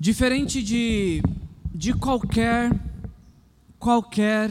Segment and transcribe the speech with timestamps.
[0.00, 1.20] Diferente de,
[1.74, 2.70] de qualquer,
[3.80, 4.48] qualquer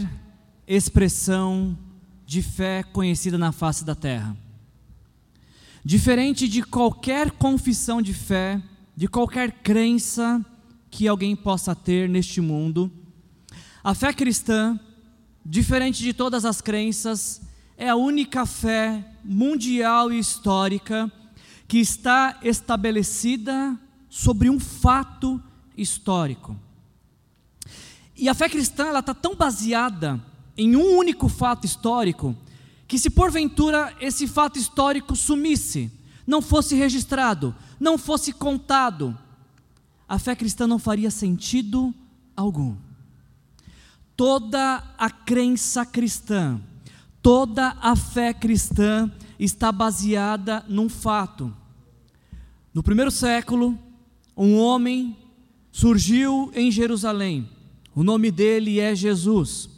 [0.68, 1.78] expressão
[2.26, 4.36] de fé conhecida na face da terra,
[5.86, 8.62] diferente de qualquer confissão de fé,
[8.94, 10.46] de qualquer crença
[10.92, 12.92] que alguém possa ter neste mundo,
[13.82, 14.78] a fé cristã,
[15.46, 17.42] diferente de todas as crenças,
[17.78, 21.10] é a única fé mundial e histórica
[21.70, 23.80] que está estabelecida
[24.18, 25.40] sobre um fato
[25.78, 26.58] histórico.
[28.16, 30.20] E a fé cristã ela está tão baseada
[30.58, 32.36] em um único fato histórico
[32.88, 35.92] que se porventura esse fato histórico sumisse,
[36.26, 39.16] não fosse registrado, não fosse contado,
[40.10, 41.94] a fé cristã não faria sentido
[42.36, 42.76] algum.
[44.16, 46.60] Toda a crença cristã,
[47.22, 51.56] toda a fé cristã está baseada num fato.
[52.74, 53.78] No primeiro século,
[54.38, 55.18] um homem
[55.72, 57.50] surgiu em Jerusalém.
[57.96, 59.70] O nome dele é Jesus.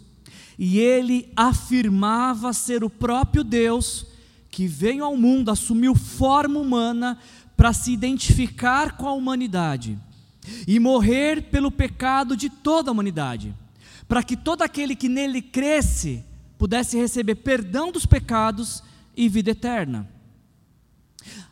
[0.58, 4.06] E ele afirmava ser o próprio Deus
[4.52, 7.18] que veio ao mundo, assumiu forma humana
[7.56, 9.98] para se identificar com a humanidade
[10.68, 13.56] e morrer pelo pecado de toda a humanidade,
[14.08, 16.24] para que todo aquele que nele cresce
[16.58, 18.84] pudesse receber perdão dos pecados
[19.16, 20.19] e vida eterna.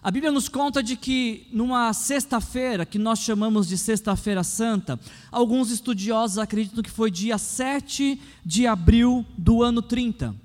[0.02, 5.00] A Bíblia nos conta de que numa sexta-feira, que nós chamamos de Sexta-feira Santa,
[5.32, 10.36] alguns estudiosos acreditam que foi dia 7 de abril do ano 30.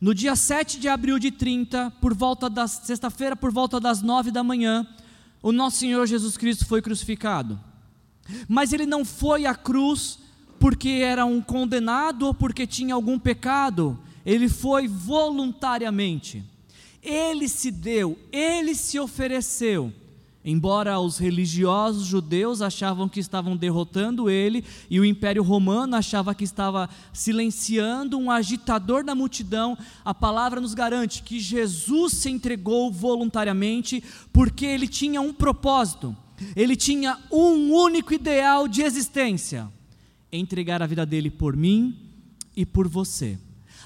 [0.00, 4.32] No dia 7 de abril de 30, por volta da sexta-feira, por volta das nove
[4.32, 4.86] da manhã,
[5.40, 7.58] o nosso Senhor Jesus Cristo foi crucificado.
[8.48, 10.18] Mas ele não foi à cruz
[10.58, 16.51] porque era um condenado ou porque tinha algum pecado, ele foi voluntariamente.
[17.02, 19.92] Ele se deu, ele se ofereceu.
[20.44, 26.42] Embora os religiosos judeus achavam que estavam derrotando ele e o Império Romano achava que
[26.42, 34.02] estava silenciando um agitador da multidão, a palavra nos garante que Jesus se entregou voluntariamente
[34.32, 36.16] porque ele tinha um propósito,
[36.56, 39.68] ele tinha um único ideal de existência:
[40.32, 41.96] entregar a vida dele por mim
[42.56, 43.38] e por você.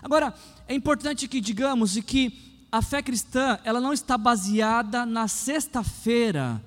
[0.03, 0.32] Agora,
[0.66, 6.62] é importante que digamos que a fé cristã, ela não está baseada na sexta-feira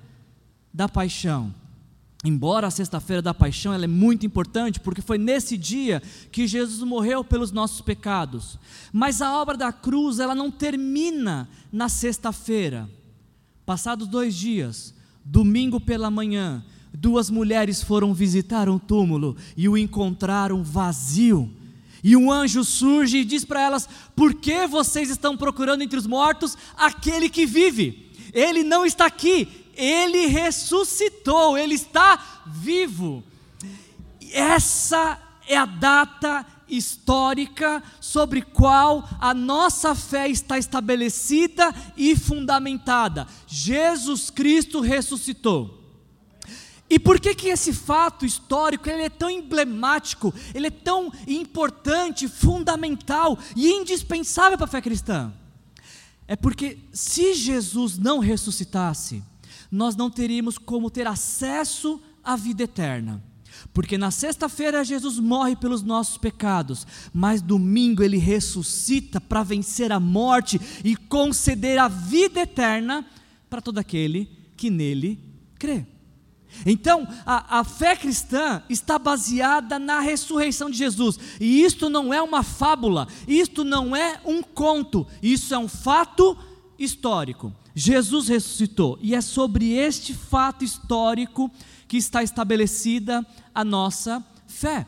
[0.74, 1.54] da paixão.
[2.24, 6.82] Embora a sexta-feira da paixão ela é muito importante, porque foi nesse dia que Jesus
[6.82, 8.58] morreu pelos nossos pecados.
[8.92, 12.90] Mas a obra da cruz, ela não termina na sexta-feira.
[13.64, 14.92] Passados dois dias,
[15.24, 21.48] domingo pela manhã, duas mulheres foram visitar um túmulo e o encontraram vazio.
[22.02, 26.06] E um anjo surge e diz para elas: Por que vocês estão procurando entre os
[26.06, 28.10] mortos aquele que vive?
[28.32, 33.22] Ele não está aqui, ele ressuscitou, ele está vivo.
[34.32, 43.26] Essa é a data histórica sobre qual a nossa fé está estabelecida e fundamentada.
[43.46, 45.79] Jesus Cristo ressuscitou.
[46.90, 52.26] E por que que esse fato histórico ele é tão emblemático, ele é tão importante,
[52.26, 55.32] fundamental e indispensável para a fé cristã?
[56.26, 59.22] É porque se Jesus não ressuscitasse,
[59.70, 63.22] nós não teríamos como ter acesso à vida eterna.
[63.72, 70.00] Porque na sexta-feira Jesus morre pelos nossos pecados, mas domingo ele ressuscita para vencer a
[70.00, 73.06] morte e conceder a vida eterna
[73.48, 75.20] para todo aquele que nele
[75.56, 75.86] crê.
[76.66, 82.20] Então, a, a, fé cristã está baseada na ressurreição de Jesus, e isto não é
[82.20, 86.36] uma fábula, isto não é um conto, isso é um fato
[86.78, 87.52] histórico.
[87.74, 91.50] Jesus ressuscitou, e é sobre este fato histórico
[91.88, 94.86] que está estabelecida a nossa fé.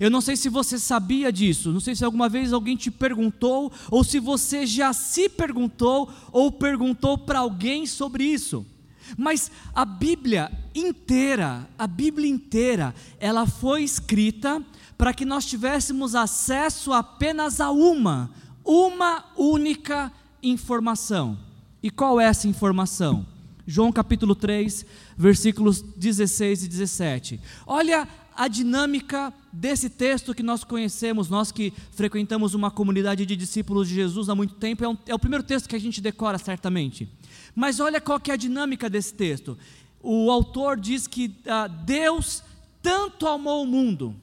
[0.00, 3.72] Eu não sei se você sabia disso, não sei se alguma vez alguém te perguntou,
[3.90, 8.66] ou se você já se perguntou, ou perguntou para alguém sobre isso.
[9.16, 14.62] Mas a Bíblia inteira, a Bíblia inteira, ela foi escrita
[14.96, 18.30] para que nós tivéssemos acesso apenas a uma,
[18.64, 20.12] uma única
[20.42, 21.38] informação.
[21.82, 23.26] E qual é essa informação?
[23.66, 24.84] João capítulo 3,
[25.16, 27.40] versículos 16 e 17.
[27.66, 33.88] Olha a dinâmica desse texto que nós conhecemos, nós que frequentamos uma comunidade de discípulos
[33.88, 36.36] de Jesus há muito tempo, é, um, é o primeiro texto que a gente decora
[36.36, 37.08] certamente.
[37.54, 39.56] Mas olha qual que é a dinâmica desse texto.
[40.02, 42.42] O autor diz que ah, Deus
[42.82, 44.14] tanto amou o mundo.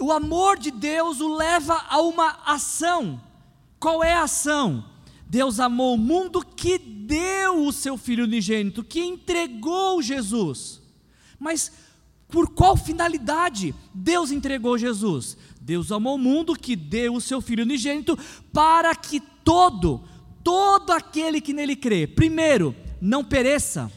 [0.00, 3.20] O amor de Deus o leva a uma ação.
[3.78, 4.84] Qual é a ação?
[5.26, 10.80] Deus amou o mundo que deu o seu Filho unigênito, que entregou Jesus.
[11.38, 11.72] Mas
[12.28, 15.36] por qual finalidade Deus entregou Jesus?
[15.60, 18.18] Deus amou o mundo que deu o seu Filho unigênito
[18.52, 20.02] para que todo,
[20.44, 23.90] todo aquele que nele crê, primeiro, não pereça,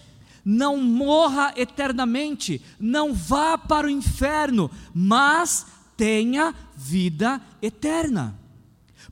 [0.44, 5.67] não morra eternamente, não vá para o inferno, mas
[5.97, 8.39] tenha vida eterna.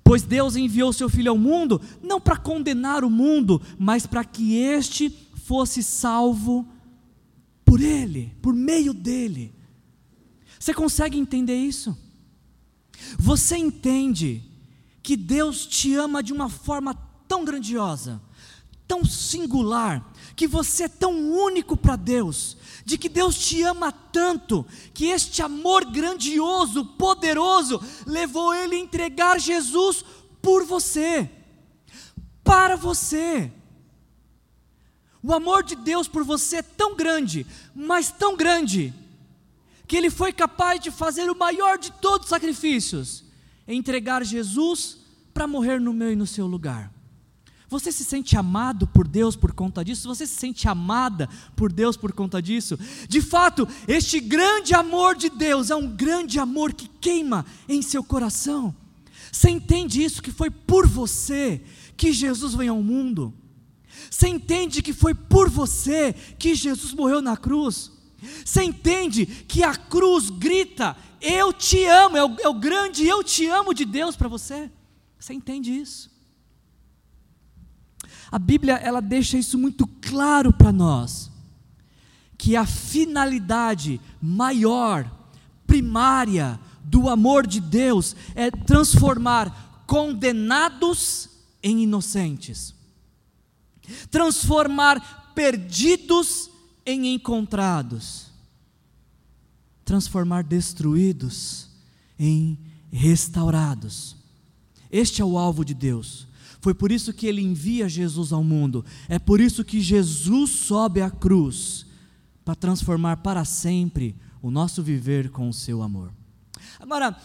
[0.01, 4.55] Pois Deus enviou seu Filho ao mundo, não para condenar o mundo, mas para que
[4.55, 5.09] este
[5.43, 6.65] fosse salvo
[7.65, 9.53] por Ele, por meio dele.
[10.57, 11.97] Você consegue entender isso?
[13.19, 14.41] Você entende
[15.03, 16.95] que Deus te ama de uma forma
[17.27, 18.21] tão grandiosa,
[18.87, 24.65] tão singular, que você é tão único para Deus, de que Deus te ama tanto,
[24.93, 30.03] que este amor grandioso, poderoso, levou Ele a entregar Jesus
[30.41, 31.29] por você,
[32.43, 33.51] para você.
[35.23, 38.93] O amor de Deus por você é tão grande, mas tão grande,
[39.87, 43.23] que Ele foi capaz de fazer o maior de todos os sacrifícios,
[43.67, 44.99] entregar Jesus
[45.33, 46.94] para morrer no meu e no seu lugar.
[47.69, 50.07] Você se sente amado por Deus por conta disso?
[50.07, 52.77] Você se sente amada por Deus por conta disso?
[53.09, 58.03] De fato, este grande amor de Deus é um grande amor que queima em seu
[58.03, 58.75] coração.
[59.31, 60.21] Você entende isso?
[60.21, 61.61] Que foi por você
[61.97, 63.33] que Jesus veio ao mundo.
[64.09, 67.91] Você entende que foi por você que Jesus morreu na cruz.
[68.43, 73.23] Você entende que a cruz grita: Eu te amo, é o, é o grande eu
[73.23, 74.71] te amo de Deus para você.
[75.19, 76.14] Você entende isso?
[78.35, 81.31] A Bíblia ela deixa isso muito claro para nós,
[82.37, 85.09] que a finalidade maior,
[85.65, 91.29] primária do amor de Deus é transformar condenados
[91.63, 92.75] em inocentes.
[94.11, 96.49] Transformar perdidos
[96.85, 98.25] em encontrados.
[99.85, 101.69] Transformar destruídos
[102.19, 102.59] em
[102.91, 104.17] restaurados.
[104.91, 106.27] Este é o alvo de Deus.
[106.65, 108.83] Foi por isso que ele envia Jesus ao mundo.
[109.07, 111.85] É por isso que Jesus sobe à cruz
[112.43, 116.11] para transformar para sempre o nosso viver com o seu amor.
[116.79, 117.15] Agora,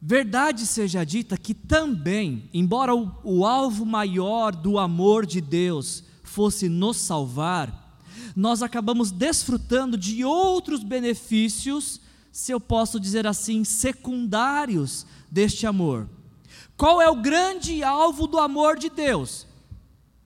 [0.00, 6.66] verdade seja dita que também, embora o, o alvo maior do amor de Deus fosse
[6.66, 8.00] nos salvar,
[8.34, 12.00] nós acabamos desfrutando de outros benefícios,
[12.32, 16.08] se eu posso dizer assim, secundários deste amor.
[16.80, 19.46] Qual é o grande alvo do amor de Deus?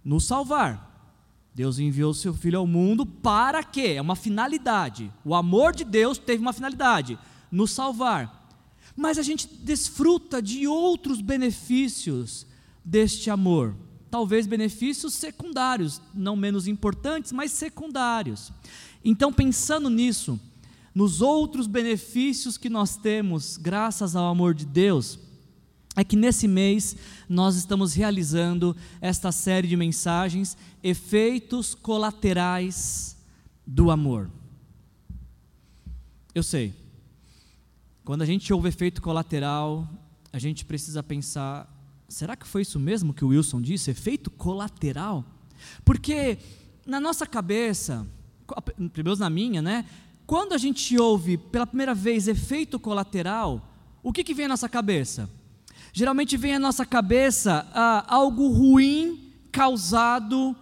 [0.05, 1.19] Nos salvar.
[1.53, 3.95] Deus enviou seu filho ao mundo para quê?
[3.97, 5.12] É uma finalidade.
[5.25, 7.19] O amor de Deus teve uma finalidade:
[7.51, 8.49] nos salvar.
[8.95, 12.47] Mas a gente desfruta de outros benefícios
[12.85, 13.75] deste amor.
[14.09, 18.53] Talvez benefícios secundários, não menos importantes, mas secundários.
[19.05, 20.39] Então, pensando nisso,
[20.95, 25.19] nos outros benefícios que nós temos graças ao amor de Deus,
[25.96, 26.96] é que nesse mês
[27.29, 33.17] nós estamos realizando esta série de mensagens, Efeitos Colaterais
[33.67, 34.31] do Amor.
[36.35, 36.75] Eu sei,
[38.05, 39.88] quando a gente ouve efeito colateral,
[40.32, 41.73] a gente precisa pensar:
[42.08, 43.91] será que foi isso mesmo que o Wilson disse?
[43.91, 45.25] Efeito colateral?
[45.85, 46.38] Porque
[46.85, 48.06] na nossa cabeça,
[48.93, 49.87] pelo menos na minha, né?
[50.27, 53.70] Quando a gente ouve pela primeira vez efeito colateral,
[54.03, 55.31] o que, que vem à nossa cabeça?
[55.96, 60.56] Geralmente vem à nossa cabeça ah, algo ruim causado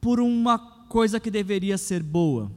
[0.00, 2.50] por uma coisa que deveria ser boa.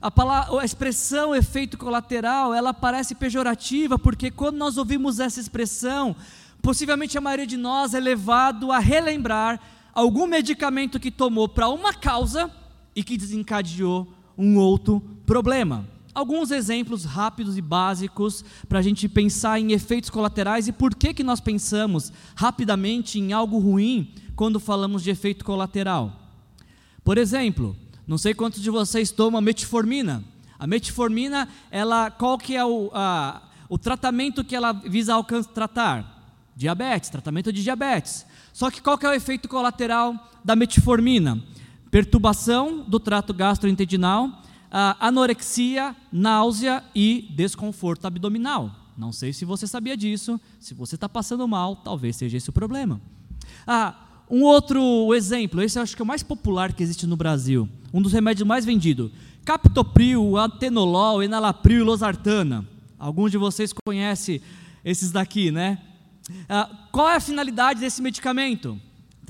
[0.00, 6.16] A, palavra, a expressão efeito colateral, ela parece pejorativa, porque quando nós ouvimos essa expressão,
[6.60, 9.60] possivelmente a maioria de nós é levado a relembrar
[9.94, 12.50] algum medicamento que tomou para uma causa
[12.96, 15.86] e que desencadeou um outro problema.
[16.12, 21.14] Alguns exemplos rápidos e básicos para a gente pensar em efeitos colaterais e por que,
[21.14, 26.20] que nós pensamos rapidamente em algo ruim quando falamos de efeito colateral.
[27.04, 27.76] Por exemplo,
[28.06, 30.24] não sei quantos de vocês tomam metformina.
[30.58, 36.36] A metformina, ela, qual que é o, a, o tratamento que ela visa alcançar, tratar?
[36.56, 38.26] Diabetes, tratamento de diabetes.
[38.52, 41.40] Só que qual que é o efeito colateral da metformina?
[41.90, 48.70] Perturbação do trato gastrointestinal, anorexia, náusea e desconforto abdominal.
[48.96, 50.40] Não sei se você sabia disso.
[50.58, 53.00] Se você está passando mal, talvez seja esse o problema.
[53.66, 53.94] Ah,
[54.30, 57.68] um outro exemplo, esse eu acho que é o mais popular que existe no Brasil,
[57.92, 59.10] um dos remédios mais vendidos:
[59.44, 62.64] captopril, atenolol, enalapril e losartana.
[62.98, 64.40] Alguns de vocês conhecem
[64.84, 65.78] esses daqui, né?
[66.48, 68.78] Ah, qual é a finalidade desse medicamento?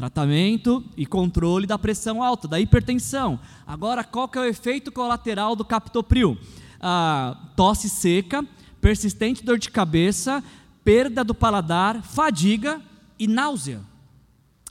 [0.01, 3.39] Tratamento e controle da pressão alta, da hipertensão.
[3.67, 6.39] Agora, qual que é o efeito colateral do captopril?
[6.81, 8.43] Ah, tosse seca,
[8.81, 10.43] persistente dor de cabeça,
[10.83, 12.81] perda do paladar, fadiga
[13.19, 13.83] e náusea.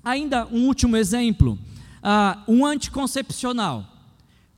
[0.03, 1.59] Ainda um último exemplo,
[2.01, 3.85] ah, um anticoncepcional.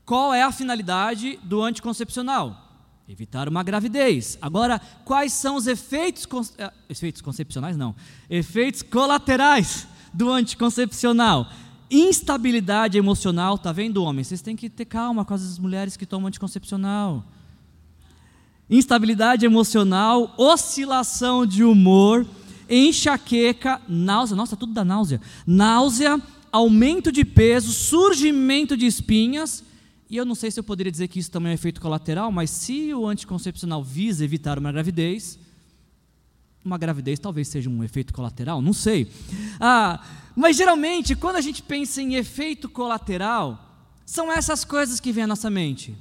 [0.05, 2.79] Qual é a finalidade do anticoncepcional?
[3.09, 4.37] Evitar uma gravidez.
[4.41, 6.25] Agora, quais são os efeitos,
[6.57, 7.75] ah, efeitos concepcionais?
[7.75, 7.93] Não.
[8.29, 11.49] Efeitos colaterais do anticoncepcional.
[11.89, 14.23] Instabilidade emocional, tá vendo, homem?
[14.23, 17.25] Vocês têm que ter calma com as mulheres que tomam anticoncepcional.
[18.69, 22.25] Instabilidade emocional, oscilação de humor,
[22.69, 25.19] enxaqueca, náusea, nossa, tudo dá náusea.
[25.45, 29.61] Náusea, aumento de peso, surgimento de espinhas.
[30.09, 32.49] E eu não sei se eu poderia dizer que isso também é efeito colateral, mas
[32.49, 35.37] se o anticoncepcional visa evitar uma gravidez,
[36.63, 39.11] uma gravidez talvez seja um efeito colateral, não sei.
[39.59, 40.03] Ah,
[40.35, 43.71] mas geralmente, quando a gente pensa em efeito colateral,
[44.05, 45.95] são essas coisas que vêm à nossa mente.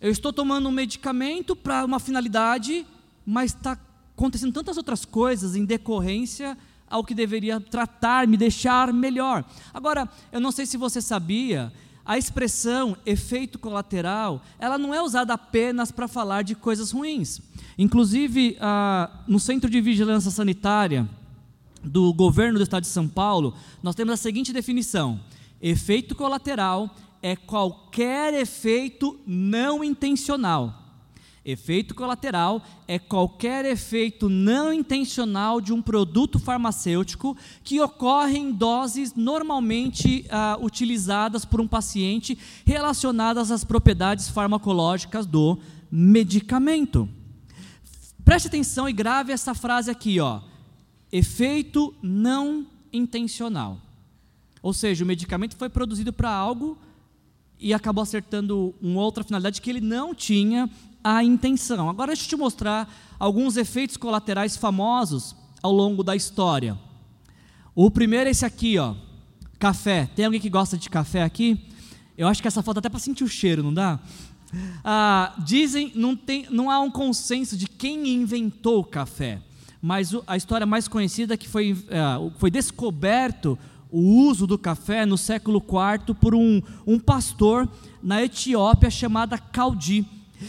[0.00, 2.86] Eu estou tomando um medicamento para uma finalidade,
[3.24, 3.78] mas está
[4.16, 6.56] acontecendo tantas outras coisas em decorrência
[6.88, 9.44] ao que deveria tratar, me deixar melhor.
[9.72, 11.72] Agora, eu não sei se você sabia,
[12.04, 17.40] a expressão efeito colateral, ela não é usada apenas para falar de coisas ruins.
[17.78, 21.08] Inclusive, ah, no Centro de Vigilância Sanitária
[21.82, 25.20] do governo do estado de São Paulo, nós temos a seguinte definição:
[25.60, 30.79] efeito colateral é qualquer efeito não intencional.
[31.42, 39.14] Efeito colateral é qualquer efeito não intencional de um produto farmacêutico que ocorre em doses
[39.14, 45.58] normalmente ah, utilizadas por um paciente relacionadas às propriedades farmacológicas do
[45.90, 47.08] medicamento.
[48.22, 50.42] Preste atenção e grave essa frase aqui, ó.
[51.10, 53.80] Efeito não intencional.
[54.62, 56.76] Ou seja, o medicamento foi produzido para algo
[57.58, 60.68] e acabou acertando uma outra finalidade que ele não tinha
[61.02, 61.88] a intenção.
[61.88, 66.78] Agora deixa eu te mostrar alguns efeitos colaterais famosos ao longo da história.
[67.74, 68.94] O primeiro é esse aqui, ó.
[69.58, 70.08] Café.
[70.14, 71.66] Tem alguém que gosta de café aqui?
[72.16, 73.98] Eu acho que essa foto até para sentir o cheiro, não dá?
[74.84, 79.40] Ah, dizem, não, tem, não há um consenso de quem inventou o café,
[79.80, 83.58] mas a história mais conhecida é que foi, é, foi descoberto
[83.90, 87.68] o uso do café no século IV por um, um pastor
[88.02, 90.06] na Etiópia chamada Caldi.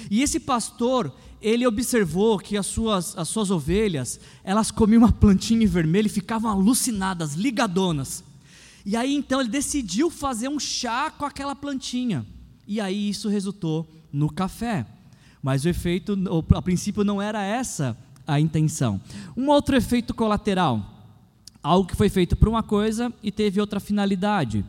[0.09, 5.67] E esse pastor, ele observou que as suas, as suas ovelhas, elas comiam uma plantinha
[5.67, 8.23] vermelha e ficavam alucinadas, ligadonas.
[8.85, 12.25] E aí então ele decidiu fazer um chá com aquela plantinha.
[12.67, 14.85] E aí isso resultou no café.
[15.41, 16.17] Mas o efeito,
[16.55, 19.01] a princípio, não era essa a intenção.
[19.35, 20.85] Um outro efeito colateral,
[21.61, 24.63] algo que foi feito por uma coisa e teve outra finalidade.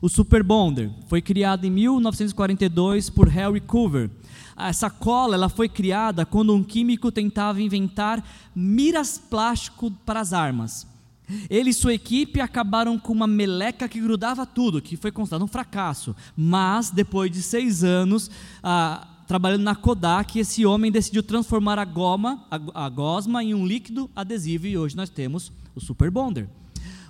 [0.00, 4.10] O Super Bonder foi criado em 1942 por Harry Coover.
[4.58, 8.24] Essa cola ela foi criada quando um químico tentava inventar
[8.54, 10.86] miras plástico para as armas.
[11.48, 15.48] Ele e sua equipe acabaram com uma meleca que grudava tudo, que foi considerado um
[15.48, 16.16] fracasso.
[16.34, 18.30] Mas, depois de seis anos,
[18.62, 23.66] ah, trabalhando na Kodak, esse homem decidiu transformar a goma, a, a gosma, em um
[23.66, 26.48] líquido adesivo e hoje nós temos o Super Bonder.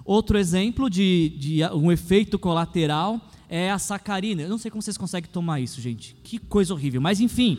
[0.05, 4.43] Outro exemplo de, de um efeito colateral é a sacarina.
[4.43, 6.17] Eu não sei como vocês conseguem tomar isso, gente.
[6.23, 7.01] Que coisa horrível.
[7.01, 7.59] Mas enfim,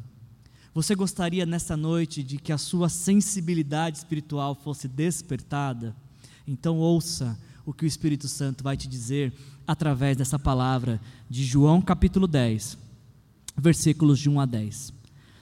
[0.77, 5.96] Você gostaria nessa noite de que a sua sensibilidade espiritual fosse despertada?
[6.48, 9.34] Então ouça o que o Espírito Santo vai te dizer
[9.65, 12.77] através dessa palavra de João capítulo 10,
[13.57, 14.93] versículos de 1 a 10.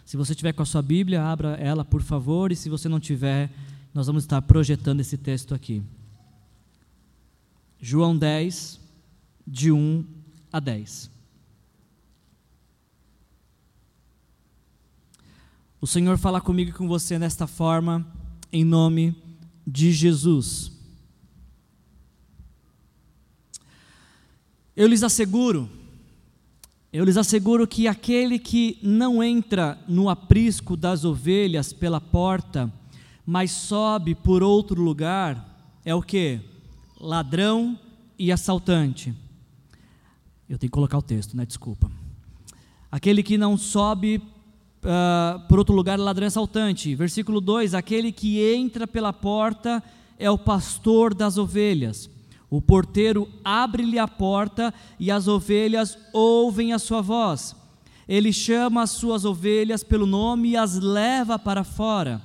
[0.05, 3.01] Se você tiver com a sua Bíblia, abra ela, por favor, e se você não
[3.01, 3.51] tiver,
[3.93, 5.83] nós vamos estar projetando esse texto aqui.
[7.81, 8.79] João 10,
[9.45, 10.05] de 1
[10.49, 11.14] a 10.
[15.85, 18.03] O Senhor fala comigo e com você nesta forma,
[18.51, 19.15] em nome
[19.67, 20.71] de Jesus.
[24.75, 25.69] Eu lhes asseguro,
[26.91, 32.73] eu lhes asseguro que aquele que não entra no aprisco das ovelhas pela porta,
[33.23, 36.41] mas sobe por outro lugar, é o que?
[36.99, 37.79] Ladrão
[38.17, 39.13] e assaltante.
[40.49, 41.45] Eu tenho que colocar o texto, né?
[41.45, 41.91] Desculpa.
[42.89, 44.19] Aquele que não sobe
[44.85, 46.95] uh, por outro lugar, ladrão assaltante.
[46.95, 49.83] Versículo 2: Aquele que entra pela porta
[50.17, 52.09] é o pastor das ovelhas.
[52.49, 57.55] O porteiro abre-lhe a porta e as ovelhas ouvem a sua voz.
[58.07, 62.21] Ele chama as suas ovelhas pelo nome e as leva para fora.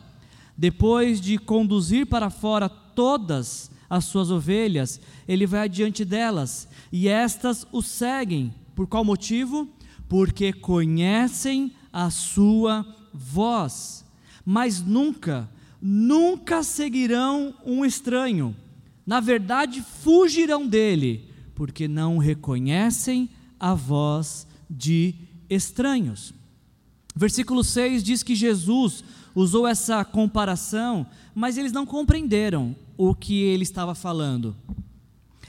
[0.57, 7.67] Depois de conduzir para fora todas as suas ovelhas, ele vai adiante delas e estas
[7.73, 8.55] o seguem.
[8.77, 9.67] Por qual motivo?
[10.07, 14.05] Porque conhecem a sua voz,
[14.45, 15.49] mas nunca,
[15.81, 18.55] nunca seguirão um estranho.
[19.07, 25.15] Na verdade, fugirão dele, porque não reconhecem a voz de
[25.49, 26.33] estranhos.
[27.15, 29.03] Versículo 6 diz que Jesus
[29.35, 34.57] usou essa comparação, mas eles não compreenderam o que ele estava falando.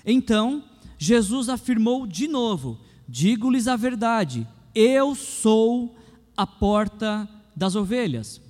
[0.05, 0.63] Então,
[0.97, 5.95] Jesus afirmou de novo: Digo-lhes a verdade, eu sou
[6.41, 8.41] a porta das ovelhas.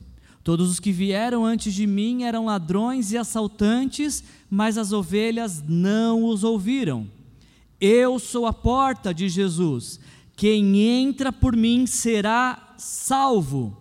[0.46, 6.24] Todos os que vieram antes de mim eram ladrões e assaltantes, mas as ovelhas não
[6.24, 7.06] os ouviram.
[7.82, 10.00] Eu sou a porta de Jesus.
[10.38, 13.78] Quem entra por mim será salvo.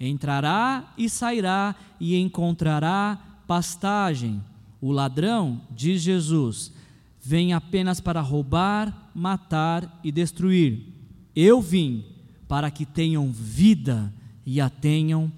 [0.00, 4.42] Entrará e sairá e encontrará pastagem.
[4.80, 6.72] O ladrão, diz Jesus,
[7.20, 10.88] vem apenas para roubar, matar e destruir.
[11.36, 12.11] Eu vim
[12.52, 14.12] para que tenham vida
[14.44, 15.32] e a tenham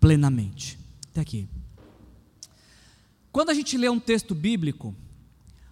[0.00, 0.76] plenamente.
[1.12, 1.46] Até aqui.
[3.30, 4.92] Quando a gente lê um texto bíblico,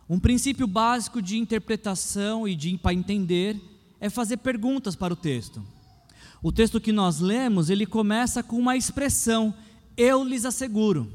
[0.09, 3.61] um princípio básico de interpretação e de para entender
[3.99, 5.67] é fazer perguntas para o texto.
[6.41, 9.53] O texto que nós lemos, ele começa com uma expressão:
[9.97, 11.13] eu lhes asseguro.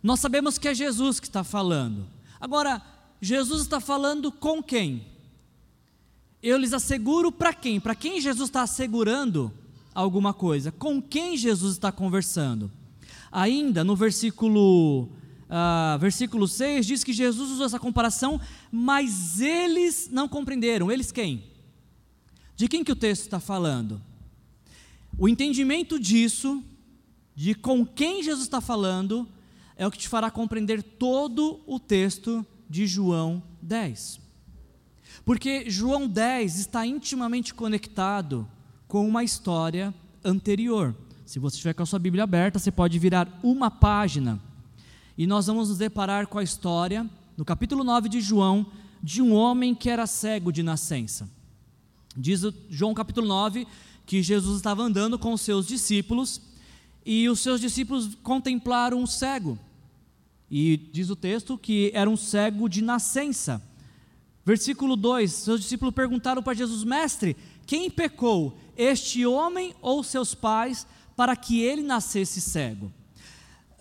[0.00, 2.06] Nós sabemos que é Jesus que está falando.
[2.40, 2.80] Agora,
[3.20, 5.17] Jesus está falando com quem?
[6.42, 7.80] Eu lhes asseguro para quem?
[7.80, 9.52] Para quem Jesus está assegurando
[9.92, 10.70] alguma coisa?
[10.70, 12.70] Com quem Jesus está conversando?
[13.32, 20.28] Ainda no versículo, uh, versículo 6 diz que Jesus usou essa comparação, mas eles não
[20.28, 20.92] compreenderam.
[20.92, 21.42] Eles quem?
[22.54, 24.00] De quem que o texto está falando?
[25.18, 26.62] O entendimento disso,
[27.34, 29.28] de com quem Jesus está falando,
[29.76, 34.27] é o que te fará compreender todo o texto de João 10.
[35.24, 38.48] Porque João 10 está intimamente conectado
[38.86, 39.94] com uma história
[40.24, 40.94] anterior.
[41.24, 44.40] Se você estiver com a sua Bíblia aberta, você pode virar uma página.
[45.16, 48.66] E nós vamos nos deparar com a história, no capítulo 9 de João,
[49.02, 51.28] de um homem que era cego de nascença.
[52.16, 53.66] Diz João capítulo 9
[54.06, 56.40] que Jesus estava andando com os seus discípulos
[57.04, 59.58] e os seus discípulos contemplaram um cego.
[60.50, 63.62] E diz o texto que era um cego de nascença.
[64.48, 70.86] Versículo 2: Seus discípulos perguntaram para Jesus, mestre, quem pecou, este homem ou seus pais,
[71.14, 72.90] para que ele nascesse cego?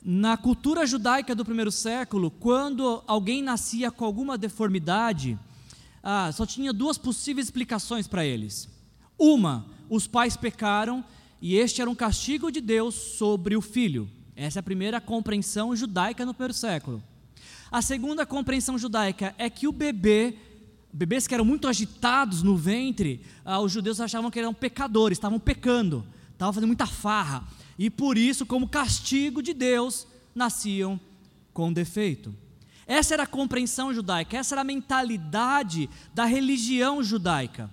[0.03, 5.39] Na cultura judaica do primeiro século, quando alguém nascia com alguma deformidade,
[6.03, 8.67] ah, só tinha duas possíveis explicações para eles.
[9.17, 11.01] Uma, os pais pecaram
[11.41, 14.09] e este era um castigo de Deus sobre o filho.
[14.35, 17.01] Essa é a primeira compreensão judaica no primeiro século.
[17.71, 20.37] A segunda compreensão judaica é que o bebê
[20.91, 25.39] bebês que eram muito agitados no ventre, ah, os judeus achavam que eram pecadores, estavam
[25.39, 27.47] pecando, estavam fazendo muita farra.
[27.77, 30.99] e por isso, como castigo de Deus, nasciam
[31.53, 32.33] com defeito.
[32.87, 37.69] Essa era a compreensão judaica, essa era a mentalidade da religião judaica.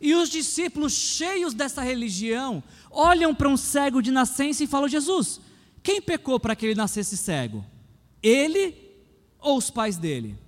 [0.00, 5.40] E os discípulos, cheios dessa religião, olham para um cego de nascença e falam: Jesus,
[5.82, 7.64] quem pecou para que ele nascesse cego?
[8.22, 8.74] Ele
[9.38, 10.38] ou os pais dele?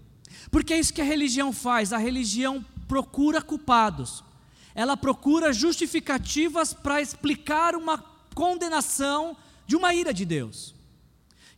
[0.57, 4.25] Porque é isso que a religião faz, a religião procura culpados,
[4.75, 7.99] ela procura justificativas para explicar uma
[8.35, 10.75] condenação de uma ira de Deus.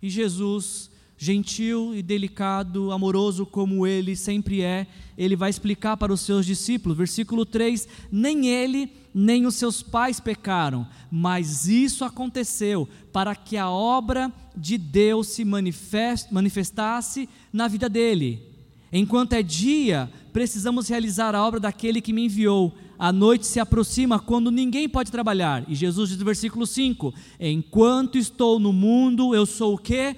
[0.03, 6.23] E Jesus, gentil e delicado, amoroso como ele sempre é, ele vai explicar para os
[6.23, 13.37] seus discípulos, versículo 3: nem ele nem os seus pais pecaram, mas isso aconteceu para
[13.37, 18.58] que a obra de Deus se manifestasse na vida dele.
[18.93, 22.75] Enquanto é dia, precisamos realizar a obra daquele que me enviou.
[22.99, 25.65] A noite se aproxima quando ninguém pode trabalhar.
[25.69, 30.17] E Jesus diz no versículo 5: Enquanto estou no mundo, eu sou o que?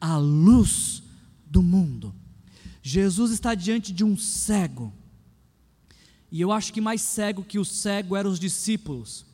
[0.00, 1.02] A luz
[1.46, 2.14] do mundo.
[2.82, 4.92] Jesus está diante de um cego.
[6.32, 9.26] E eu acho que mais cego que o cego eram os discípulos,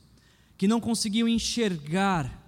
[0.56, 2.42] que não conseguiam enxergar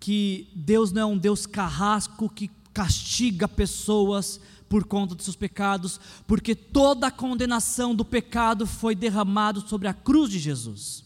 [0.00, 4.40] que Deus não é um Deus carrasco que castiga pessoas
[4.74, 9.94] por conta dos seus pecados, porque toda a condenação do pecado foi derramado sobre a
[9.94, 11.04] cruz de Jesus.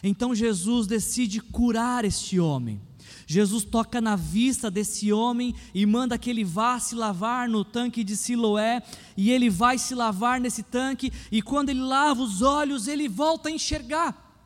[0.00, 2.80] Então Jesus decide curar este homem.
[3.26, 8.04] Jesus toca na vista desse homem e manda que ele vá se lavar no tanque
[8.04, 8.80] de Siloé,
[9.16, 13.48] e ele vai se lavar nesse tanque, e quando ele lava os olhos, ele volta
[13.48, 14.40] a enxergar.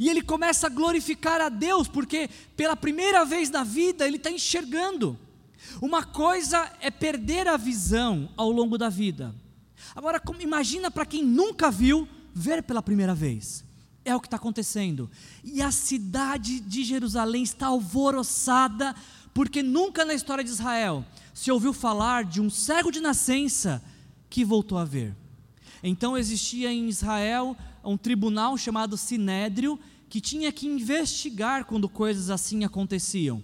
[0.00, 4.30] E ele começa a glorificar a Deus, porque pela primeira vez na vida ele está
[4.30, 5.18] enxergando.
[5.80, 9.34] Uma coisa é perder a visão ao longo da vida.
[9.94, 13.64] Agora, imagina para quem nunca viu, ver pela primeira vez.
[14.04, 15.10] É o que está acontecendo.
[15.44, 18.94] E a cidade de Jerusalém está alvoroçada,
[19.34, 21.04] porque nunca na história de Israel
[21.34, 23.82] se ouviu falar de um cego de nascença
[24.28, 25.14] que voltou a ver.
[25.82, 29.78] Então existia em Israel um tribunal chamado Sinédrio
[30.08, 33.42] que tinha que investigar quando coisas assim aconteciam.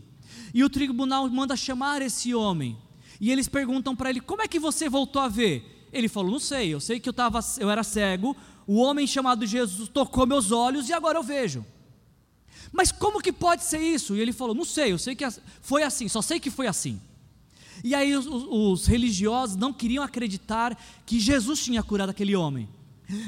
[0.53, 2.77] E o tribunal manda chamar esse homem.
[3.21, 5.89] E eles perguntam para ele: Como é que você voltou a ver?
[5.93, 9.47] Ele falou: Não sei, eu sei que eu, tava, eu era cego, o homem chamado
[9.47, 11.65] Jesus tocou meus olhos e agora eu vejo.
[12.73, 14.17] Mas como que pode ser isso?
[14.17, 15.27] E ele falou: Não sei, eu sei que
[15.61, 17.01] foi assim, só sei que foi assim.
[17.85, 22.69] E aí os, os religiosos não queriam acreditar que Jesus tinha curado aquele homem.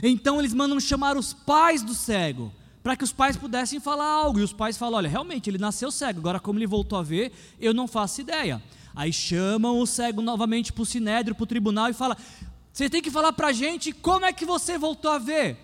[0.02, 4.38] Então eles mandam chamar os pais do cego para que os pais pudessem falar algo.
[4.38, 7.32] E os pais falam: olha, realmente ele nasceu cego, agora como ele voltou a ver,
[7.60, 8.62] eu não faço ideia.
[8.94, 12.16] Aí chamam o cego novamente para o sinédrio, para o tribunal e fala:
[12.72, 15.56] você tem que falar para a gente como é que você voltou a ver.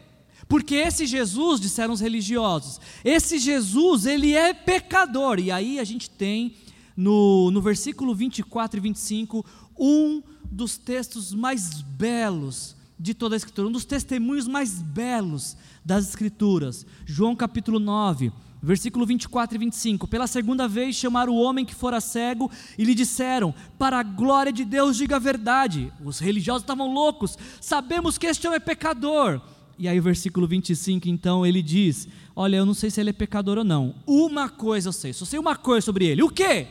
[0.48, 5.38] Porque esse Jesus, disseram os religiosos, esse Jesus, ele é pecador.
[5.38, 6.56] E aí a gente tem
[6.96, 9.44] no, no versículo 24 e 25
[9.78, 16.08] um dos textos mais belos de toda a Escritura, um dos testemunhos mais belos das
[16.08, 16.86] Escrituras.
[17.04, 20.08] João capítulo 9, versículo 24 e 25.
[20.08, 24.52] Pela segunda vez chamaram o homem que fora cego e lhe disseram: Para a glória
[24.52, 25.92] de Deus, diga a verdade.
[26.04, 29.40] Os religiosos estavam loucos, sabemos que este homem é pecador.
[29.76, 33.58] E aí, versículo 25, então, ele diz: Olha, eu não sei se ele é pecador
[33.58, 33.94] ou não.
[34.06, 36.22] Uma coisa eu sei, só sei uma coisa sobre ele.
[36.22, 36.66] O que?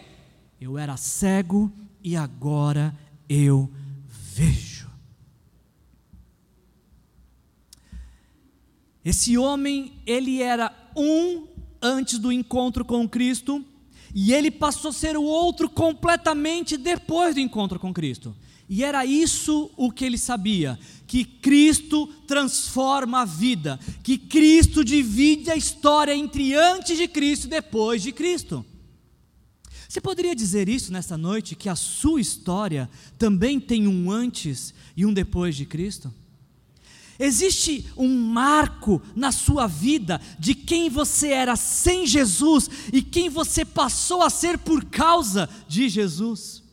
[0.60, 2.96] Eu era cego e agora
[3.28, 3.83] eu vejo.
[9.04, 11.48] Esse homem, ele era um
[11.82, 13.64] antes do encontro com Cristo,
[14.16, 18.36] e ele passou a ser o outro completamente depois do encontro com Cristo.
[18.70, 25.52] E era isso o que ele sabia: que Cristo transforma a vida, que Cristo divide
[25.52, 28.66] a história entre antes de Cristo e depois de Cristo.
[29.90, 35.06] Você poderia dizer isso nessa noite, que a sua história também tem um antes e
[35.06, 36.12] um depois de Cristo?
[37.20, 43.64] Existe um marco na sua vida de quem você era sem Jesus e quem você
[43.64, 46.64] passou a ser por causa de Jesus.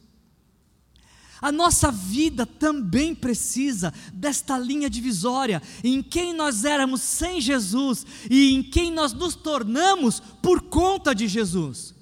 [1.43, 8.55] A nossa vida também precisa desta linha divisória em quem nós éramos sem Jesus e
[8.55, 11.95] em quem nós nos tornamos por conta de Jesus.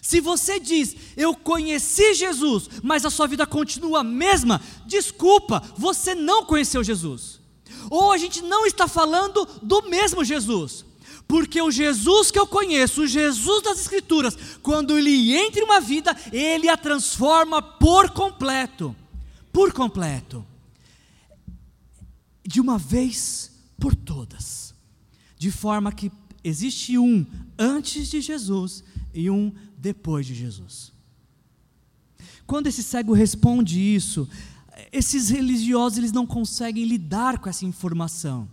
[0.00, 6.14] Se você diz, eu conheci Jesus, mas a sua vida continua a mesma, desculpa, você
[6.14, 7.37] não conheceu Jesus
[7.90, 10.84] ou a gente não está falando do mesmo Jesus.
[11.26, 15.80] Porque o Jesus que eu conheço, o Jesus das Escrituras, quando ele entra em uma
[15.80, 18.96] vida, ele a transforma por completo.
[19.52, 20.44] Por completo.
[22.42, 24.74] De uma vez por todas.
[25.36, 26.10] De forma que
[26.42, 27.26] existe um
[27.58, 30.92] antes de Jesus e um depois de Jesus.
[32.46, 34.26] Quando esse cego responde isso,
[34.92, 38.48] esses religiosos eles não conseguem lidar com essa informação,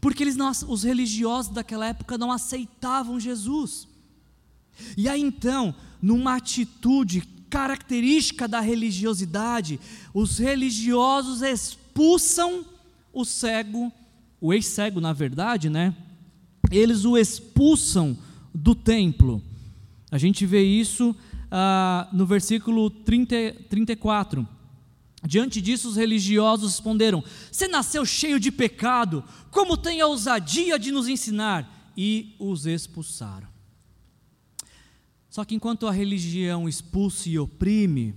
[0.00, 3.88] porque eles não, os religiosos daquela época não aceitavam Jesus.
[4.96, 9.80] E aí então, numa atitude característica da religiosidade,
[10.14, 12.64] os religiosos expulsam
[13.12, 13.92] o cego,
[14.40, 15.94] o ex-cego na verdade, né?
[16.70, 18.16] Eles o expulsam
[18.54, 19.42] do templo.
[20.10, 21.14] A gente vê isso
[21.50, 24.46] ah, no versículo 30, 34.
[25.26, 30.90] Diante disso, os religiosos responderam: Você nasceu cheio de pecado, como tem a ousadia de
[30.90, 31.92] nos ensinar?
[31.96, 33.48] E os expulsaram.
[35.28, 38.14] Só que enquanto a religião expulsa e oprime,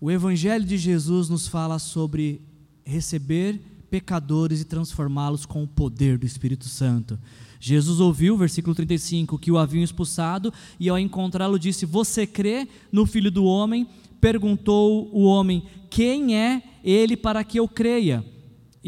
[0.00, 2.42] o Evangelho de Jesus nos fala sobre
[2.84, 3.60] receber
[3.90, 7.18] pecadores e transformá-los com o poder do Espírito Santo.
[7.58, 13.06] Jesus ouviu, versículo 35, que o haviam expulsado, e ao encontrá-lo disse: Você crê no
[13.06, 13.88] Filho do Homem?
[14.20, 18.24] Perguntou o homem: Quem é ele para que eu creia?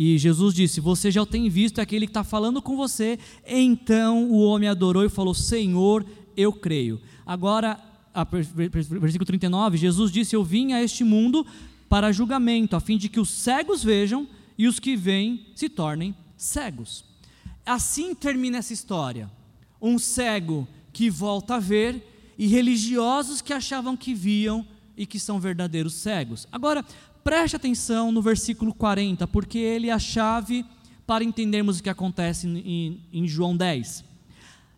[0.00, 3.18] E Jesus disse: Você já o tem visto, é aquele que está falando com você.
[3.46, 7.00] Então o homem adorou e falou: Senhor, eu creio.
[7.26, 7.80] Agora,
[8.54, 11.44] versículo 39, Jesus disse: Eu vim a este mundo
[11.88, 16.14] para julgamento, a fim de que os cegos vejam e os que veem se tornem
[16.36, 17.04] cegos.
[17.66, 19.30] Assim termina essa história.
[19.80, 24.64] Um cego que volta a ver e religiosos que achavam que viam
[24.98, 26.46] e que são verdadeiros cegos.
[26.50, 26.84] Agora,
[27.22, 30.66] preste atenção no versículo 40, porque ele é a chave
[31.06, 34.04] para entendermos o que acontece em, em João 10.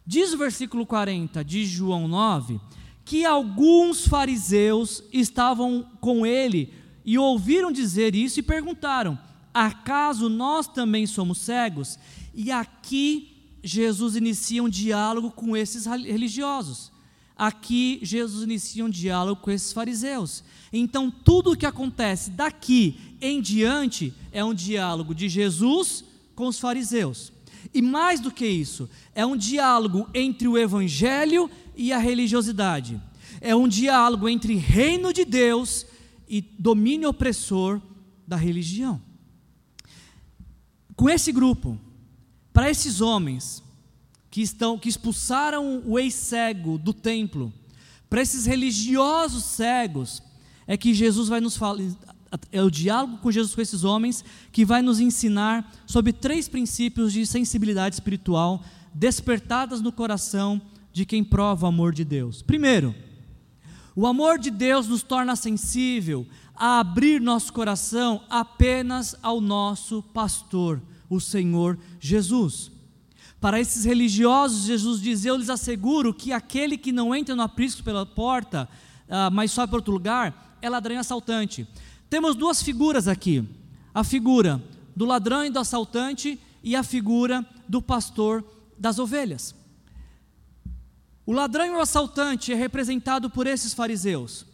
[0.06, 2.60] Diz o versículo 40 de João 9
[3.04, 6.72] que alguns fariseus estavam com ele
[7.04, 9.18] e ouviram dizer isso e perguntaram:
[9.52, 11.98] Acaso nós também somos cegos?
[12.34, 16.92] E aqui Jesus inicia um diálogo com esses religiosos.
[17.40, 20.44] Aqui Jesus inicia um diálogo com esses fariseus.
[20.70, 26.60] Então tudo o que acontece daqui em diante é um diálogo de Jesus com os
[26.60, 27.32] fariseus.
[27.72, 33.00] E mais do que isso, é um diálogo entre o evangelho e a religiosidade.
[33.40, 35.86] É um diálogo entre reino de Deus
[36.28, 37.80] e domínio opressor
[38.26, 39.00] da religião.
[40.94, 41.80] Com esse grupo,
[42.52, 43.62] para esses homens
[44.30, 47.52] que estão que expulsaram o ex-cego do templo,
[48.08, 50.22] para esses religiosos cegos,
[50.66, 51.82] é que Jesus vai nos falar,
[52.52, 57.12] é o diálogo com Jesus com esses homens que vai nos ensinar sobre três princípios
[57.12, 58.62] de sensibilidade espiritual
[58.94, 60.60] despertadas no coração
[60.92, 62.42] de quem prova o amor de Deus.
[62.42, 62.94] Primeiro,
[63.94, 70.80] o amor de Deus nos torna sensível a abrir nosso coração apenas ao nosso pastor,
[71.08, 72.70] o Senhor Jesus.
[73.40, 77.82] Para esses religiosos, Jesus diz: Eu lhes asseguro que aquele que não entra no aprisco
[77.82, 78.68] pela porta,
[79.08, 81.66] uh, mas sobe para outro lugar, é ladrão e assaltante.
[82.10, 83.42] Temos duas figuras aqui:
[83.94, 84.62] a figura
[84.94, 88.44] do ladrão e do assaltante e a figura do pastor
[88.78, 89.54] das ovelhas.
[91.24, 94.44] O ladrão e o assaltante é representado por esses fariseus,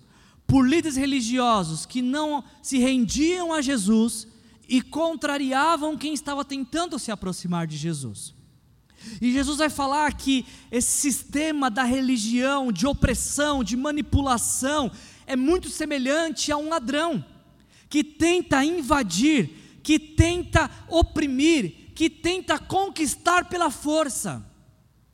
[0.47, 4.29] por líderes religiosos que não se rendiam a Jesus
[4.69, 8.36] e contrariavam quem estava tentando se aproximar de Jesus.
[9.21, 14.91] E Jesus vai falar que esse sistema da religião, de opressão, de manipulação,
[15.27, 17.25] é muito semelhante a um ladrão
[17.89, 19.51] que tenta invadir,
[19.83, 24.45] que tenta oprimir, que tenta conquistar pela força.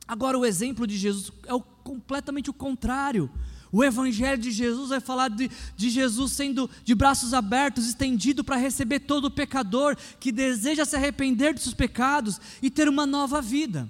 [0.07, 3.29] Agora, o exemplo de Jesus é o, completamente o contrário.
[3.73, 8.55] O Evangelho de Jesus vai falar de, de Jesus sendo de braços abertos, estendido para
[8.55, 13.89] receber todo pecador que deseja se arrepender dos seus pecados e ter uma nova vida.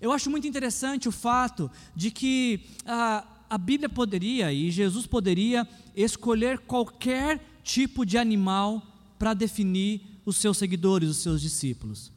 [0.00, 5.66] Eu acho muito interessante o fato de que a, a Bíblia poderia e Jesus poderia
[5.94, 8.82] escolher qualquer tipo de animal
[9.16, 12.10] para definir os seus seguidores, os seus discípulos.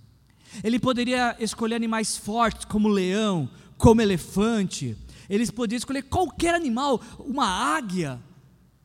[0.64, 4.98] Ele poderia escolher animais fortes, como leão, como elefante.
[5.30, 8.22] Eles poderiam escolher qualquer animal, uma águia.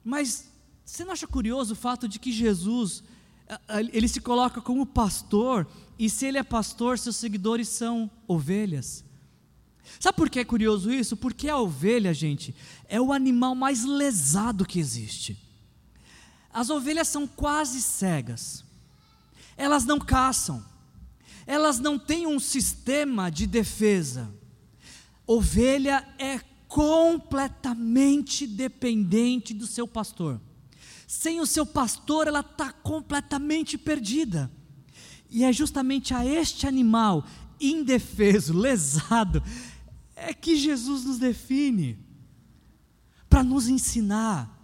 [0.05, 0.51] Mas
[0.85, 3.03] você não acha curioso o fato de que Jesus,
[3.93, 5.67] ele se coloca como pastor,
[5.99, 9.05] e se ele é pastor, seus seguidores são ovelhas?
[10.01, 11.17] Sabe por que é curioso isso?
[11.17, 12.55] Porque a ovelha, gente,
[12.89, 15.39] é o animal mais lesado que existe.
[16.53, 18.65] As ovelhas são quase cegas,
[19.57, 20.65] elas não caçam,
[21.47, 24.33] elas não têm um sistema de defesa.
[25.27, 30.41] Ovelha é completamente dependente do seu pastor.
[31.07, 34.51] Sem o seu pastor, ela está completamente perdida.
[35.31, 37.27] E é justamente a este animal
[37.61, 39.43] indefeso, lesado,
[40.17, 41.99] é que Jesus nos define
[43.29, 44.59] para nos ensinar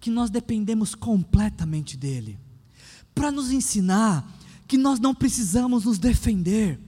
[0.00, 2.38] que nós dependemos completamente dEle,
[3.14, 4.26] para nos ensinar
[4.66, 6.80] que nós não precisamos nos defender,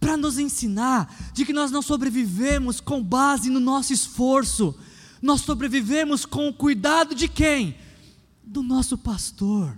[0.00, 4.74] para nos ensinar de que nós não sobrevivemos com base no nosso esforço,
[5.20, 7.76] nós sobrevivemos com o cuidado de quem?
[8.42, 9.76] Do nosso pastor.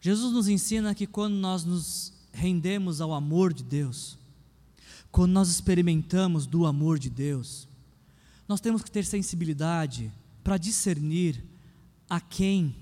[0.00, 4.18] Jesus nos ensina que quando nós nos rendemos ao amor de Deus,
[5.10, 7.66] quando nós experimentamos do amor de Deus,
[8.46, 10.12] nós temos que ter sensibilidade
[10.44, 11.42] para discernir
[12.08, 12.76] a quem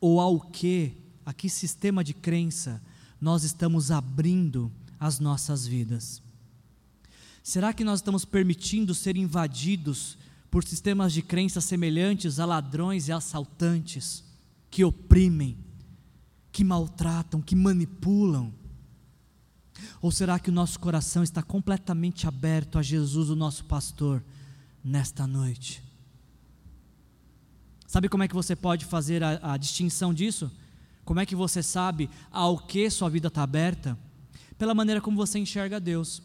[0.00, 0.92] ou ao que,
[1.30, 2.82] a que sistema de crença
[3.20, 6.20] nós estamos abrindo as nossas vidas.
[7.40, 10.18] Será que nós estamos permitindo ser invadidos
[10.50, 14.24] por sistemas de crença semelhantes a ladrões e assaltantes
[14.68, 15.56] que oprimem,
[16.50, 18.52] que maltratam, que manipulam?
[20.02, 24.20] Ou será que o nosso coração está completamente aberto a Jesus, o nosso pastor,
[24.82, 25.80] nesta noite?
[27.86, 30.50] Sabe como é que você pode fazer a, a distinção disso?
[31.10, 33.98] Como é que você sabe ao que sua vida está aberta?
[34.56, 36.22] Pela maneira como você enxerga Deus.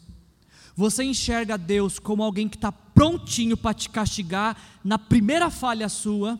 [0.76, 6.38] Você enxerga Deus como alguém que está prontinho para te castigar na primeira falha sua?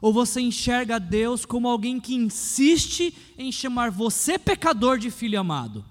[0.00, 5.84] Ou você enxerga Deus como alguém que insiste em chamar você pecador de filho amado?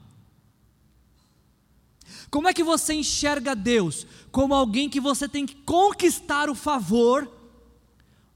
[2.29, 4.05] Como é que você enxerga Deus?
[4.29, 7.36] Como alguém que você tem que conquistar o favor?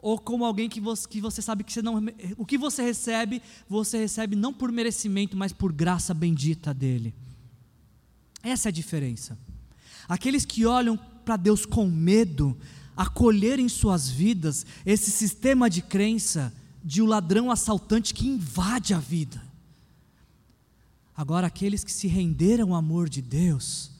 [0.02, 2.04] Ou como alguém que você, que você sabe que você não,
[2.38, 7.14] o que você recebe, você recebe não por merecimento, mas por graça bendita dele?
[8.42, 9.38] Essa é a diferença.
[10.08, 12.58] Aqueles que olham para Deus com medo,
[12.98, 16.52] acolher em suas vidas esse sistema de crença
[16.84, 19.42] de o um ladrão assaltante que invade a vida.
[21.16, 23.92] Agora, aqueles que se renderam ao amor de Deus,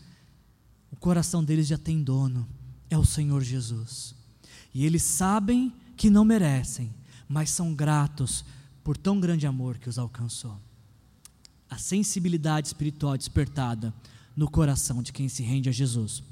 [0.92, 2.48] o coração deles já tem dono,
[2.90, 4.16] é o Senhor Jesus.
[4.74, 6.92] E eles sabem que não merecem,
[7.30, 8.44] mas são gratos
[8.84, 10.58] por tão grande amor que os alcançou.
[11.70, 13.94] A sensibilidade espiritual despertada
[14.36, 16.24] no coração de quem se rende a Jesus.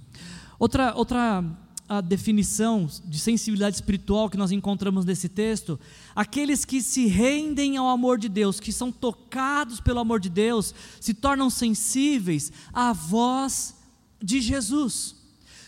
[0.58, 1.46] Outra, outra
[1.88, 5.80] a definição de sensibilidade espiritual que nós encontramos nesse texto,
[6.16, 10.74] aqueles que se rendem ao amor de Deus, que são tocados pelo amor de Deus,
[11.00, 13.76] se tornam sensíveis à voz
[14.20, 15.16] de Jesus.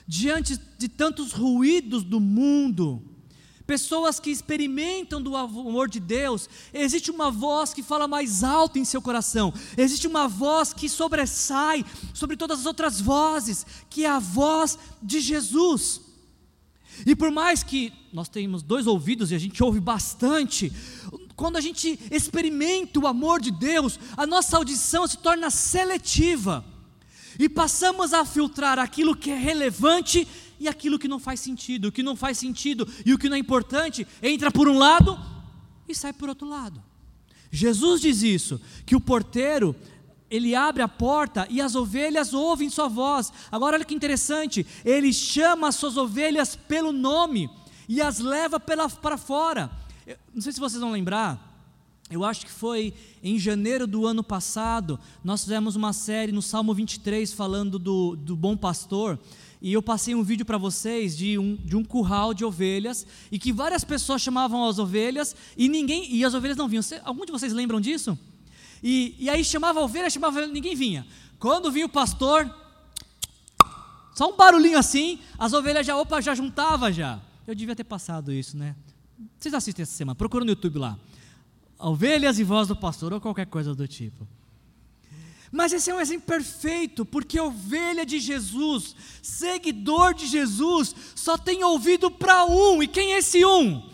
[0.08, 3.11] Diante de tantos ruídos do mundo,
[3.72, 8.84] pessoas que experimentam do amor de Deus, existe uma voz que fala mais alto em
[8.84, 14.20] seu coração, existe uma voz que sobressai sobre todas as outras vozes, que é a
[14.20, 16.02] voz de Jesus.
[17.06, 20.70] E por mais que nós tenhamos dois ouvidos e a gente ouve bastante,
[21.38, 26.66] quando a gente experimenta o amor de Deus, a nossa audição se torna seletiva
[27.40, 30.28] e passamos a filtrar aquilo que é relevante
[30.62, 31.88] e aquilo que não faz sentido.
[31.88, 35.20] O que não faz sentido e o que não é importante entra por um lado
[35.90, 36.82] e sai por outro lado.
[37.50, 39.76] Jesus diz isso, que o porteiro
[40.30, 43.34] ele abre a porta e as ovelhas ouvem sua voz.
[43.52, 47.50] Agora olha que interessante, ele chama as suas ovelhas pelo nome
[47.90, 49.72] e as leva para fora.
[50.06, 51.50] Eu, não sei se vocês vão lembrar,
[52.12, 52.94] eu acho que foi
[53.24, 58.36] em janeiro do ano passado, nós fizemos uma série no Salmo 23 falando do, do
[58.36, 59.18] bom pastor
[59.62, 63.38] e eu passei um vídeo para vocês de um, de um curral de ovelhas e
[63.38, 66.84] que várias pessoas chamavam as ovelhas e ninguém e as ovelhas não vinham.
[67.04, 68.18] Algum de vocês lembram disso?
[68.82, 71.06] E, e aí chamava a ovelha, chamava a ovelha, ninguém vinha.
[71.38, 72.52] Quando vinha o pastor,
[74.16, 77.22] só um barulhinho assim, as ovelhas já, opa, já juntava já.
[77.46, 78.76] Eu devia ter passado isso, né?
[79.38, 80.98] Vocês assistem essa semana, procura no YouTube lá.
[81.78, 84.28] Ovelhas e voz do pastor, ou qualquer coisa do tipo.
[85.52, 91.62] Mas esse é um exemplo perfeito, porque ovelha de Jesus, seguidor de Jesus, só tem
[91.64, 93.90] ouvido para um, e quem é esse um?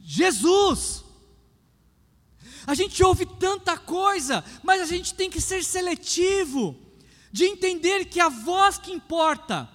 [0.00, 1.04] Jesus.
[2.66, 6.74] A gente ouve tanta coisa, mas a gente tem que ser seletivo,
[7.30, 9.68] de entender que a voz que importa,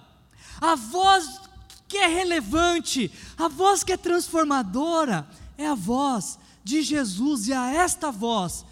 [0.60, 1.40] a voz
[1.86, 7.70] que é relevante, a voz que é transformadora, é a voz de Jesus, e a
[7.72, 8.64] esta voz,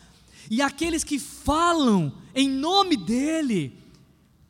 [0.50, 3.76] e aqueles que falam em nome dEle,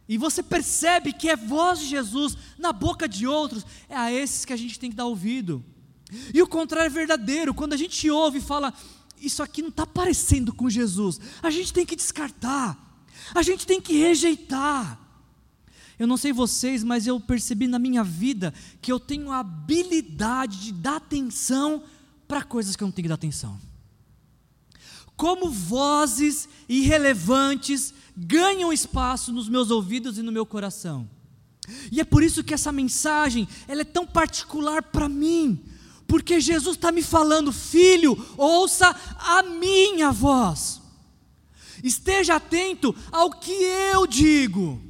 [0.08, 4.44] e você percebe que é voz de Jesus na boca de outros, é a esses
[4.44, 5.62] que a gente tem que dar ouvido.
[6.32, 8.72] E o contrário é verdadeiro, quando a gente ouve e fala,
[9.20, 13.80] isso aqui não está parecendo com Jesus, a gente tem que descartar, a gente tem
[13.80, 14.98] que rejeitar.
[15.98, 20.60] Eu não sei vocês, mas eu percebi na minha vida que eu tenho a habilidade
[20.60, 21.82] de dar atenção
[22.26, 23.67] para coisas que eu não tenho que dar atenção.
[25.18, 31.10] Como vozes irrelevantes ganham espaço nos meus ouvidos e no meu coração.
[31.90, 35.60] E é por isso que essa mensagem ela é tão particular para mim,
[36.06, 40.80] porque Jesus está me falando, filho, ouça a minha voz,
[41.82, 44.80] esteja atento ao que eu digo,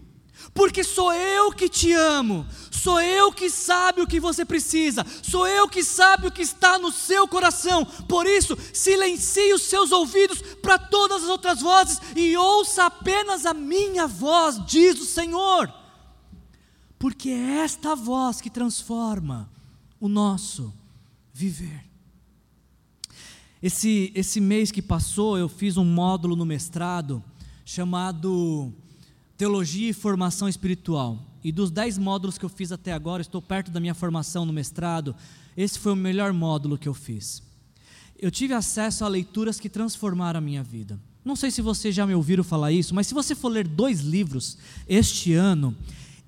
[0.53, 2.47] porque sou eu que te amo,
[2.79, 6.79] sou eu que sabe o que você precisa, sou eu que sabe o que está
[6.79, 12.37] no seu coração, por isso, silencie os seus ouvidos para todas as outras vozes e
[12.37, 15.73] ouça apenas a minha voz, diz o Senhor
[16.99, 19.49] porque é esta voz que transforma
[20.01, 20.73] o nosso
[21.33, 21.85] viver.
[23.63, 27.23] Esse, esse mês que passou, eu fiz um módulo no mestrado
[27.65, 28.73] chamado
[29.37, 31.19] Teologia e Formação Espiritual.
[31.43, 34.53] E dos dez módulos que eu fiz até agora, estou perto da minha formação no
[34.53, 35.15] mestrado,
[35.57, 37.43] esse foi o melhor módulo que eu fiz.
[38.19, 40.99] Eu tive acesso a leituras que transformaram a minha vida.
[41.25, 44.01] Não sei se vocês já me ouviram falar isso, mas se você for ler dois
[44.01, 44.59] livros
[44.89, 45.77] este ano,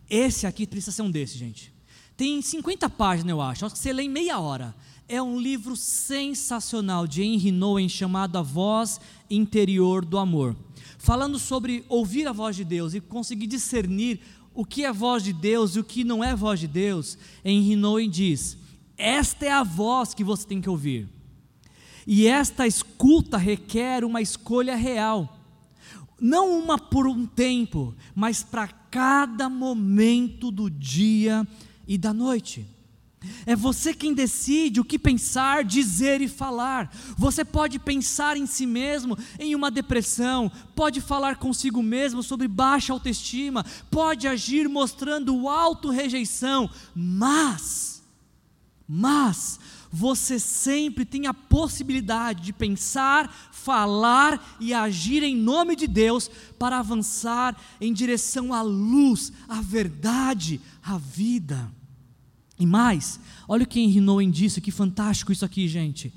[0.09, 1.73] esse aqui precisa ser um desses, gente.
[2.17, 3.65] Tem 50 páginas, eu acho.
[3.65, 4.75] Acho que você lê em meia hora.
[5.09, 9.01] É um livro sensacional de Henry Nouwen chamado A Voz
[9.31, 10.55] Interior do Amor.
[10.99, 14.21] Falando sobre ouvir a voz de Deus e conseguir discernir
[14.55, 17.77] o que é voz de Deus e o que não é voz de Deus, Henry
[17.77, 18.57] Nouwen diz:
[18.97, 21.09] esta é a voz que você tem que ouvir.
[22.07, 25.41] E esta escuta requer uma escolha real
[26.21, 31.47] não uma por um tempo, mas para cada momento do dia
[31.89, 32.67] e da noite.
[33.45, 36.91] É você quem decide o que pensar, dizer e falar.
[37.17, 42.93] Você pode pensar em si mesmo em uma depressão, pode falar consigo mesmo sobre baixa
[42.93, 48.03] autoestima, pode agir mostrando auto-rejeição, mas,
[48.89, 49.61] mas,
[49.93, 56.79] você sempre tem a possibilidade de pensar, falar e agir em nome de Deus para
[56.79, 61.80] avançar em direção à luz, à verdade, à vida.
[62.61, 66.13] E mais, olha o que Henry Nouwen disse, que fantástico isso aqui, gente.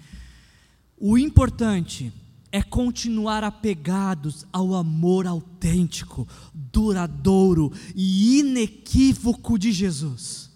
[0.97, 2.11] O importante
[2.51, 10.51] é continuar apegados ao amor autêntico, duradouro e inequívoco de Jesus.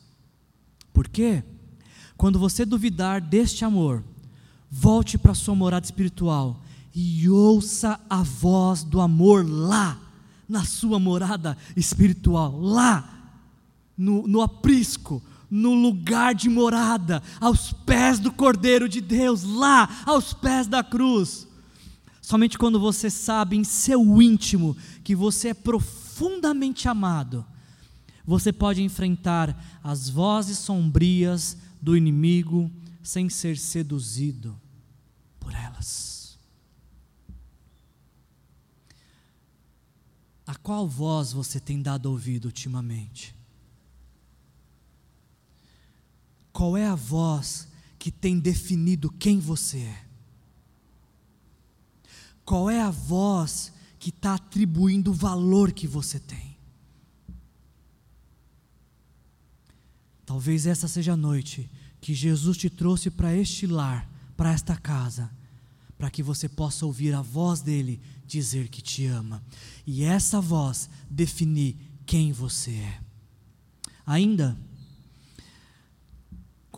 [0.93, 1.43] Por quê?
[2.17, 4.03] Quando você duvidar deste amor,
[4.69, 6.61] volte para sua morada espiritual
[6.93, 9.99] e ouça a voz do amor lá,
[10.49, 13.41] na sua morada espiritual, lá,
[13.97, 20.33] no, no aprisco, no lugar de morada, aos pés do Cordeiro de Deus, lá, aos
[20.33, 21.47] pés da cruz.
[22.21, 27.45] Somente quando você sabe em seu íntimo que você é profundamente amado,
[28.25, 32.69] você pode enfrentar as vozes sombrias do inimigo
[33.01, 34.59] sem ser seduzido
[35.39, 36.37] por elas.
[40.45, 43.36] A qual voz você tem dado ouvido ultimamente?
[46.57, 47.67] Qual é a voz
[47.99, 50.05] que tem definido quem você é?
[52.43, 56.57] Qual é a voz que está atribuindo o valor que você tem?
[60.25, 61.69] Talvez essa seja a noite
[62.01, 65.29] que Jesus te trouxe para este lar, para esta casa,
[65.95, 69.43] para que você possa ouvir a voz dele dizer que te ama.
[69.85, 72.99] E essa voz definir quem você é.
[74.07, 74.57] Ainda,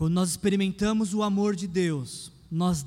[0.00, 2.86] quando nós experimentamos o amor de Deus, nós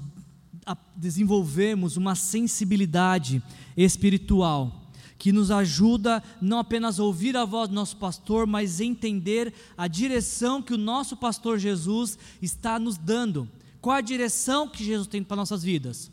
[0.95, 3.39] desenvolvemos uma sensibilidade
[3.77, 4.89] espiritual
[5.19, 9.87] que nos ajuda não apenas a ouvir a voz do nosso pastor, mas entender a
[9.87, 13.47] direção que o nosso pastor Jesus está nos dando.
[13.79, 16.09] Qual a direção que Jesus tem para nossas vidas?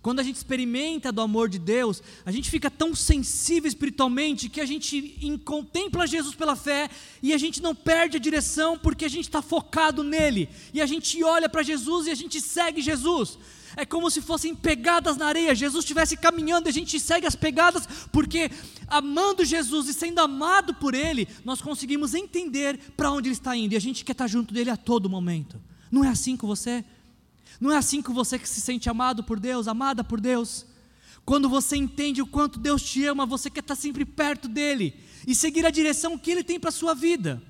[0.00, 4.60] Quando a gente experimenta do amor de Deus, a gente fica tão sensível espiritualmente que
[4.60, 6.88] a gente contempla Jesus pela fé
[7.22, 10.48] e a gente não perde a direção porque a gente está focado nele.
[10.72, 13.38] E a gente olha para Jesus e a gente segue Jesus.
[13.76, 15.54] É como se fossem pegadas na areia.
[15.54, 18.50] Jesus estivesse caminhando e a gente segue as pegadas, porque
[18.86, 23.74] amando Jesus e sendo amado por Ele, nós conseguimos entender para onde Ele está indo
[23.74, 25.60] e a gente quer estar junto dele a todo momento.
[25.90, 26.84] Não é assim com você?
[27.60, 30.64] Não é assim com você que se sente amado por Deus, amada por Deus?
[31.24, 34.94] Quando você entende o quanto Deus te ama, você quer estar sempre perto dele
[35.26, 37.42] e seguir a direção que ele tem para a sua vida.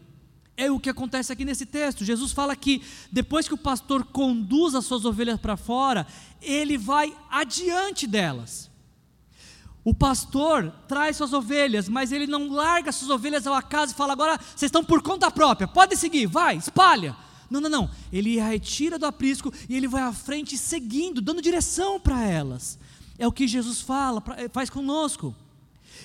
[0.57, 2.05] É o que acontece aqui nesse texto.
[2.05, 2.83] Jesus fala que
[3.13, 6.05] depois que o pastor conduz as suas ovelhas para fora,
[6.43, 8.69] ele vai adiante delas.
[9.85, 14.13] O pastor traz suas ovelhas, mas ele não larga suas ovelhas ao acaso e fala:
[14.13, 17.17] agora vocês estão por conta própria, pode seguir, vai, espalha.
[17.51, 17.91] Não, não, não.
[18.13, 22.79] Ele a retira do aprisco e ele vai à frente seguindo, dando direção para elas.
[23.19, 24.23] É o que Jesus fala,
[24.53, 25.35] faz conosco.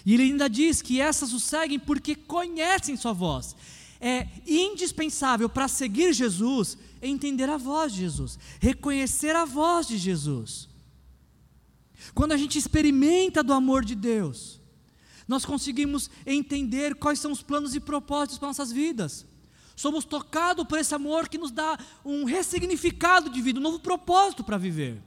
[0.06, 3.56] E ele ainda diz que essas o seguem porque conhecem sua voz.
[4.00, 10.68] É indispensável para seguir Jesus entender a voz de Jesus, reconhecer a voz de Jesus.
[12.14, 14.60] Quando a gente experimenta do amor de Deus,
[15.28, 19.26] nós conseguimos entender quais são os planos e propósitos para nossas vidas.
[19.76, 24.44] Somos tocados por esse amor que nos dá um ressignificado de vida, um novo propósito
[24.44, 25.02] para viver.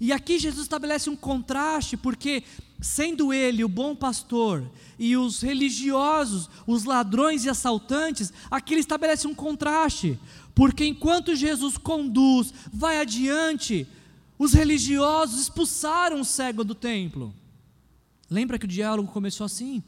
[0.00, 2.42] E aqui Jesus estabelece um contraste, porque
[2.80, 4.68] sendo ele o bom pastor
[4.98, 10.18] e os religiosos, os ladrões e assaltantes, aqui ele estabelece um contraste,
[10.54, 13.86] porque enquanto Jesus conduz, vai adiante,
[14.38, 17.34] os religiosos expulsaram o cego do templo.
[18.30, 19.82] Lembra que o diálogo começou assim?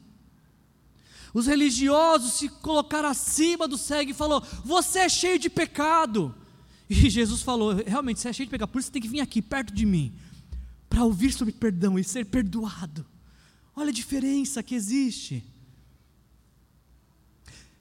[1.33, 6.33] Os religiosos se colocaram acima do cego e falou: "Você é cheio de pecado".
[6.89, 9.21] E Jesus falou: "Realmente, você é cheio de pecado, por isso você tem que vir
[9.21, 10.13] aqui perto de mim
[10.89, 13.05] para ouvir sobre perdão e ser perdoado".
[13.75, 15.43] Olha a diferença que existe.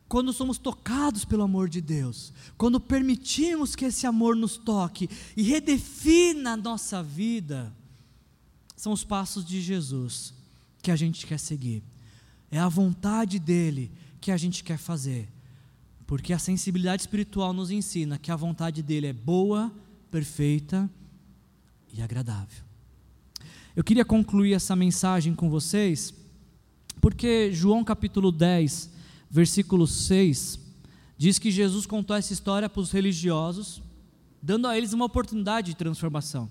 [0.09, 5.43] Quando somos tocados pelo amor de Deus, quando permitimos que esse amor nos toque e
[5.43, 7.75] redefina a nossa vida,
[8.75, 10.33] são os passos de Jesus
[10.81, 11.83] que a gente quer seguir.
[12.51, 13.91] É a vontade dele
[14.21, 15.29] que a gente quer fazer.
[16.07, 19.73] Porque a sensibilidade espiritual nos ensina que a vontade dele é boa,
[20.11, 20.89] perfeita
[21.93, 22.65] e agradável.
[23.77, 26.13] Eu queria concluir essa mensagem com vocês,
[27.01, 28.91] porque João capítulo 10,
[29.31, 30.59] versículo 6,
[31.17, 33.83] diz que Jesus contou essa história para os religiosos,
[34.43, 36.51] dando a eles uma oportunidade de transformação.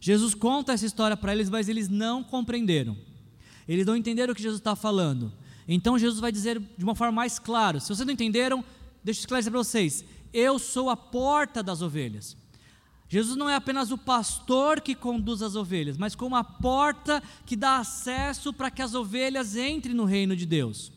[0.00, 2.96] Jesus conta essa história para eles, mas eles não compreenderam.
[3.68, 5.32] Eles não entenderam o que Jesus está falando.
[5.68, 8.64] Então Jesus vai dizer de uma forma mais clara: se vocês não entenderam,
[9.04, 10.04] deixa eu esclarecer para vocês.
[10.32, 12.36] Eu sou a porta das ovelhas.
[13.08, 17.56] Jesus não é apenas o pastor que conduz as ovelhas, mas como a porta que
[17.56, 20.92] dá acesso para que as ovelhas entrem no reino de Deus.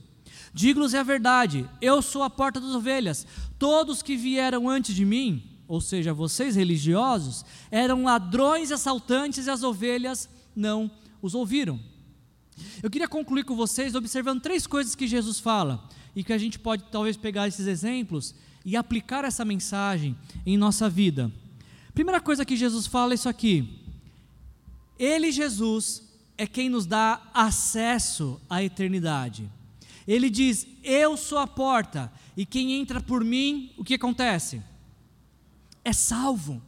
[0.53, 3.26] Digo-lhes a verdade: eu sou a porta das ovelhas.
[3.57, 9.49] Todos que vieram antes de mim, ou seja, vocês religiosos, eram ladrões e assaltantes e
[9.49, 10.91] as ovelhas não
[11.22, 11.80] os ouviram.
[12.82, 16.59] Eu queria concluir com vocês observando três coisas que Jesus fala e que a gente
[16.59, 18.36] pode talvez pegar esses exemplos
[18.66, 21.32] e aplicar essa mensagem em nossa vida.
[21.93, 23.80] Primeira coisa que Jesus fala é isso aqui.
[24.97, 26.03] Ele, Jesus,
[26.38, 29.49] é quem nos dá acesso à eternidade.
[30.07, 34.62] Ele diz: Eu sou a porta, e quem entra por mim, o que acontece?
[35.84, 36.62] É salvo.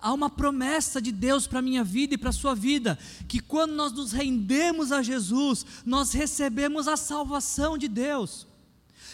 [0.00, 2.96] Há uma promessa de Deus para a minha vida e para a sua vida,
[3.26, 8.46] que quando nós nos rendemos a Jesus, nós recebemos a salvação de Deus.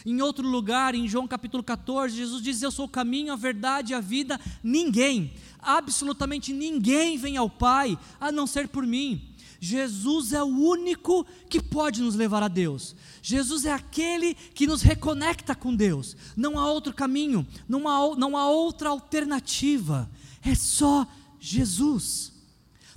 [0.04, 3.92] Em outro lugar, em João capítulo 14, Jesus diz: Eu sou o caminho, a verdade
[3.92, 4.38] e a vida.
[4.62, 9.30] Ninguém, absolutamente ninguém vem ao Pai a não ser por mim.
[9.58, 12.94] Jesus é o único que pode nos levar a Deus.
[13.22, 16.14] Jesus é aquele que nos reconecta com Deus.
[16.36, 20.10] Não há outro caminho, não há, não há outra alternativa
[20.44, 21.06] é só
[21.40, 22.32] Jesus.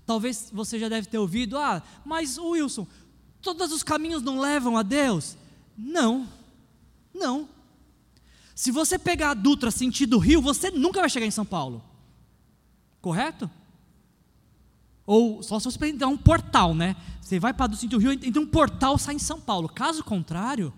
[0.05, 2.87] Talvez você já deve ter ouvido, ah, mas Wilson,
[3.41, 5.37] todos os caminhos não levam a Deus?
[5.77, 6.27] Não,
[7.13, 7.49] não.
[8.55, 11.83] Se você pegar a Dutra sentido Rio, você nunca vai chegar em São Paulo.
[13.01, 13.49] Correto?
[15.05, 16.95] Ou só se você entrar um portal, né?
[17.21, 19.69] Você vai para do sentido Rio, então um portal sai em São Paulo.
[19.69, 20.73] Caso contrário,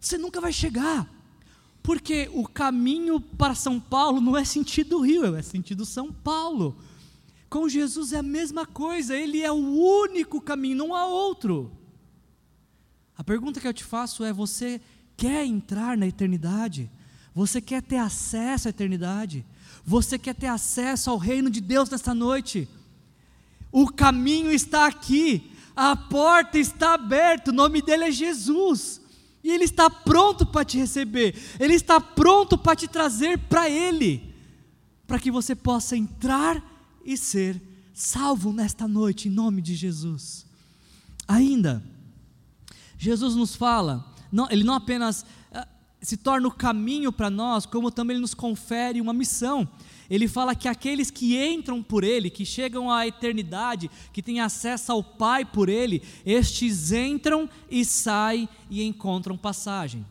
[0.00, 1.08] você nunca vai chegar.
[1.82, 6.76] Porque o caminho para São Paulo não é sentido Rio, é sentido São Paulo.
[7.50, 11.70] Com Jesus é a mesma coisa, ele é o único caminho, não há outro.
[13.18, 14.80] A pergunta que eu te faço é: você
[15.16, 16.90] quer entrar na eternidade?
[17.34, 19.44] Você quer ter acesso à eternidade?
[19.84, 22.68] Você quer ter acesso ao reino de Deus nesta noite?
[23.70, 29.01] O caminho está aqui, a porta está aberta, o nome dele é Jesus.
[29.42, 34.34] E Ele está pronto para te receber, Ele está pronto para te trazer para Ele,
[35.06, 36.62] para que você possa entrar
[37.04, 37.60] e ser
[37.92, 40.46] salvo nesta noite, em nome de Jesus.
[41.26, 41.82] Ainda,
[42.96, 45.66] Jesus nos fala, não, Ele não apenas uh,
[46.00, 49.68] se torna o caminho para nós, como também Ele nos confere uma missão
[50.12, 54.92] ele fala que aqueles que entram por ele, que chegam à eternidade, que têm acesso
[54.92, 60.04] ao Pai por ele, estes entram e saem e encontram passagem.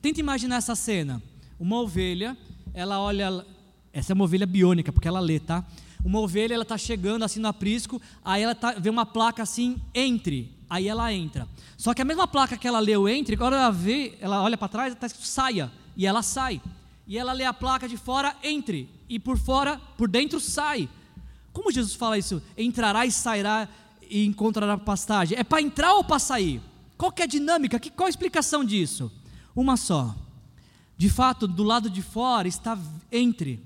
[0.00, 1.20] Tenta imaginar essa cena.
[1.58, 2.38] Uma ovelha,
[2.72, 3.44] ela olha,
[3.92, 5.66] essa é uma ovelha biônica, porque ela lê, tá?
[6.04, 9.76] Uma ovelha, ela está chegando assim no aprisco, aí ela tá, vê uma placa assim,
[9.92, 11.48] entre, aí ela entra.
[11.76, 14.68] Só que a mesma placa que ela leu entre, quando ela vê, ela olha para
[14.68, 16.60] trás, está escrito saia, e ela sai.
[17.06, 20.88] E ela lê a placa de fora, entre, e por fora, por dentro sai.
[21.52, 22.42] Como Jesus fala isso?
[22.56, 23.68] Entrará e sairá
[24.08, 25.38] e encontrará pastagem.
[25.38, 26.60] É para entrar ou para sair?
[26.96, 27.80] Qual é a dinâmica?
[27.96, 29.10] Qual a explicação disso?
[29.54, 30.14] Uma só.
[30.96, 32.78] De fato, do lado de fora está
[33.10, 33.60] entre.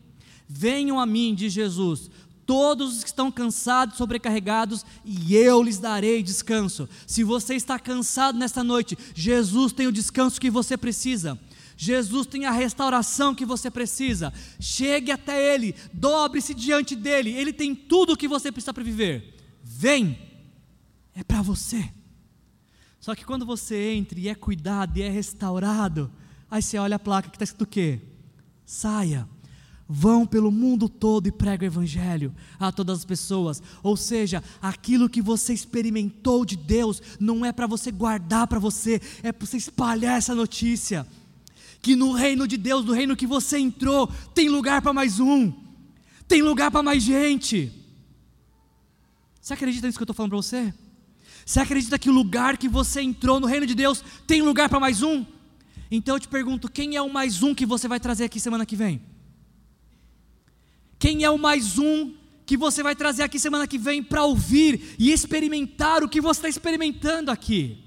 [0.48, 2.10] Venham a mim, diz Jesus,
[2.46, 6.88] todos os que estão cansados, sobrecarregados, e eu lhes darei descanso.
[7.06, 11.38] Se você está cansado nesta noite, Jesus tem o descanso que você precisa.
[11.76, 14.32] Jesus tem a restauração que você precisa.
[14.58, 17.32] Chegue até Ele, dobre-se diante dEle.
[17.32, 19.36] Ele tem tudo o que você precisa para viver.
[19.62, 20.18] Vem,
[21.14, 21.92] é para você.
[22.98, 26.10] Só que quando você entra e é cuidado e é restaurado,
[26.50, 28.00] aí você olha a placa que está escrito o quê?
[28.64, 29.28] Saia
[29.88, 33.62] Vão pelo mundo todo e pregam o Evangelho a todas as pessoas.
[33.82, 39.00] Ou seja, aquilo que você experimentou de Deus não é para você guardar para você,
[39.22, 41.06] é para você espalhar essa notícia.
[41.86, 45.52] Que no reino de Deus, no reino que você entrou, tem lugar para mais um,
[46.26, 47.70] tem lugar para mais gente.
[49.40, 50.74] Você acredita nisso que eu estou falando para você?
[51.44, 54.80] Você acredita que o lugar que você entrou no reino de Deus tem lugar para
[54.80, 55.24] mais um?
[55.88, 58.66] Então eu te pergunto: quem é o mais um que você vai trazer aqui semana
[58.66, 59.00] que vem?
[60.98, 62.12] Quem é o mais um
[62.44, 66.40] que você vai trazer aqui semana que vem para ouvir e experimentar o que você
[66.40, 67.78] está experimentando aqui?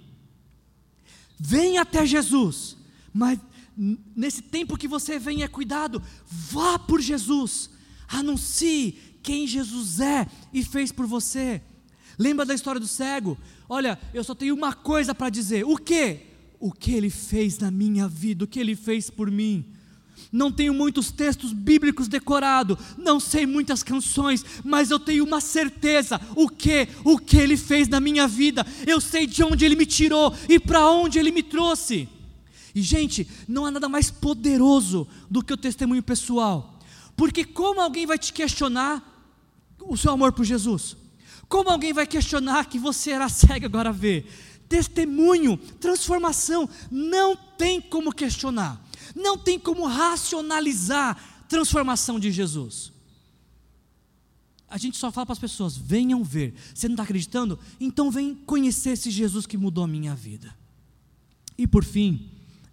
[1.37, 2.77] Vem até Jesus,
[3.13, 3.37] mas
[4.15, 7.69] nesse tempo que você vem é cuidado, vá por Jesus,
[8.07, 11.61] anuncie quem Jesus é e fez por você.
[12.17, 13.37] Lembra da história do cego?
[13.69, 16.27] Olha, eu só tenho uma coisa para dizer: o que?
[16.59, 19.65] O que ele fez na minha vida, o que ele fez por mim
[20.31, 26.19] não tenho muitos textos bíblicos decorados, não sei muitas canções, mas eu tenho uma certeza:
[26.35, 29.85] o que, o que Ele fez na minha vida, eu sei de onde Ele me
[29.85, 32.07] tirou e para onde Ele me trouxe.
[32.73, 36.79] E gente, não há nada mais poderoso do que o testemunho pessoal,
[37.15, 39.05] porque como alguém vai te questionar
[39.81, 40.95] o seu amor por Jesus?
[41.47, 44.25] Como alguém vai questionar que você era cego agora vê?
[44.69, 48.79] Testemunho, transformação, não tem como questionar.
[49.15, 52.91] Não tem como racionalizar transformação de Jesus.
[54.69, 56.53] A gente só fala para as pessoas: venham ver.
[56.73, 57.57] Você não está acreditando?
[57.79, 60.55] Então vem conhecer esse Jesus que mudou a minha vida.
[61.57, 62.29] E por fim,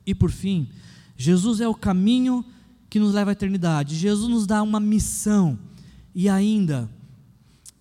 [0.07, 0.69] e por fim,
[1.17, 2.45] Jesus é o caminho
[2.89, 3.97] que nos leva à eternidade.
[3.97, 5.59] Jesus nos dá uma missão.
[6.15, 6.89] E ainda,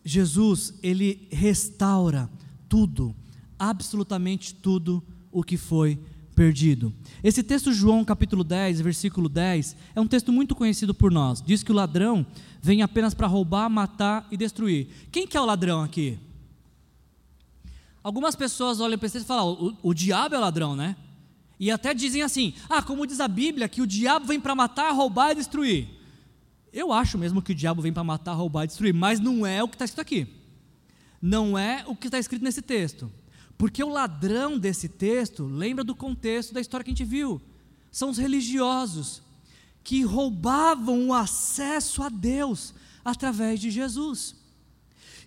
[0.04, 2.30] Jesus, ele restaura
[2.68, 3.16] tudo,
[3.58, 6.00] absolutamente tudo o que foi
[6.36, 6.94] perdido.
[7.24, 11.42] Esse texto, João capítulo 10, versículo 10, é um texto muito conhecido por nós.
[11.42, 12.26] Diz que o ladrão
[12.62, 14.90] vem apenas para roubar, matar e destruir.
[15.12, 16.20] Quem que é o ladrão aqui?
[18.04, 20.96] Algumas pessoas olham para esse e falam: o, o diabo é o ladrão, né?
[21.60, 24.92] E até dizem assim: ah, como diz a Bíblia, que o diabo vem para matar,
[24.92, 25.88] roubar e destruir.
[26.72, 29.64] Eu acho mesmo que o diabo vem para matar, roubar e destruir, mas não é
[29.64, 30.28] o que está escrito aqui.
[31.22, 33.10] Não é o que está escrito nesse texto.
[33.58, 37.42] Porque o ladrão desse texto, lembra do contexto da história que a gente viu,
[37.90, 39.24] são os religiosos
[39.84, 42.74] que roubavam o acesso a Deus
[43.06, 44.36] através de Jesus.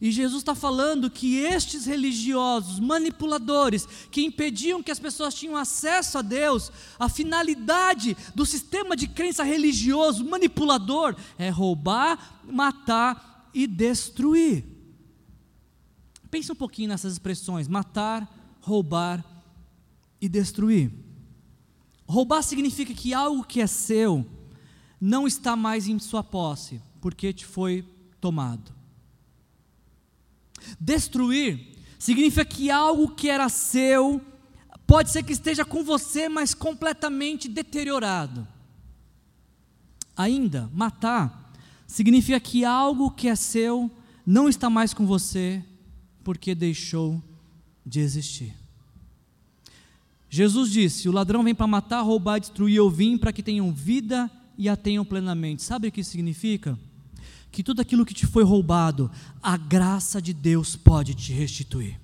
[0.00, 6.18] E Jesus está falando que estes religiosos, manipuladores, que impediam que as pessoas tinham acesso
[6.18, 14.64] a Deus, a finalidade do sistema de crença religioso manipulador é roubar, matar e destruir.
[16.30, 19.24] Pense um pouquinho nessas expressões: matar, roubar
[20.20, 20.92] e destruir.
[22.06, 24.24] Roubar significa que algo que é seu
[25.00, 27.84] não está mais em sua posse, porque te foi
[28.20, 28.77] tomado.
[30.80, 34.20] Destruir significa que algo que era seu
[34.86, 38.46] pode ser que esteja com você, mas completamente deteriorado.
[40.16, 41.52] Ainda, matar
[41.86, 43.90] significa que algo que é seu
[44.26, 45.64] não está mais com você,
[46.24, 47.22] porque deixou
[47.84, 48.54] de existir.
[50.28, 52.76] Jesus disse: O ladrão vem para matar, roubar, destruir.
[52.76, 55.62] Eu vim para que tenham vida e a tenham plenamente.
[55.62, 56.78] Sabe o que isso significa?
[57.50, 59.10] Que tudo aquilo que te foi roubado,
[59.42, 61.98] a graça de Deus pode te restituir.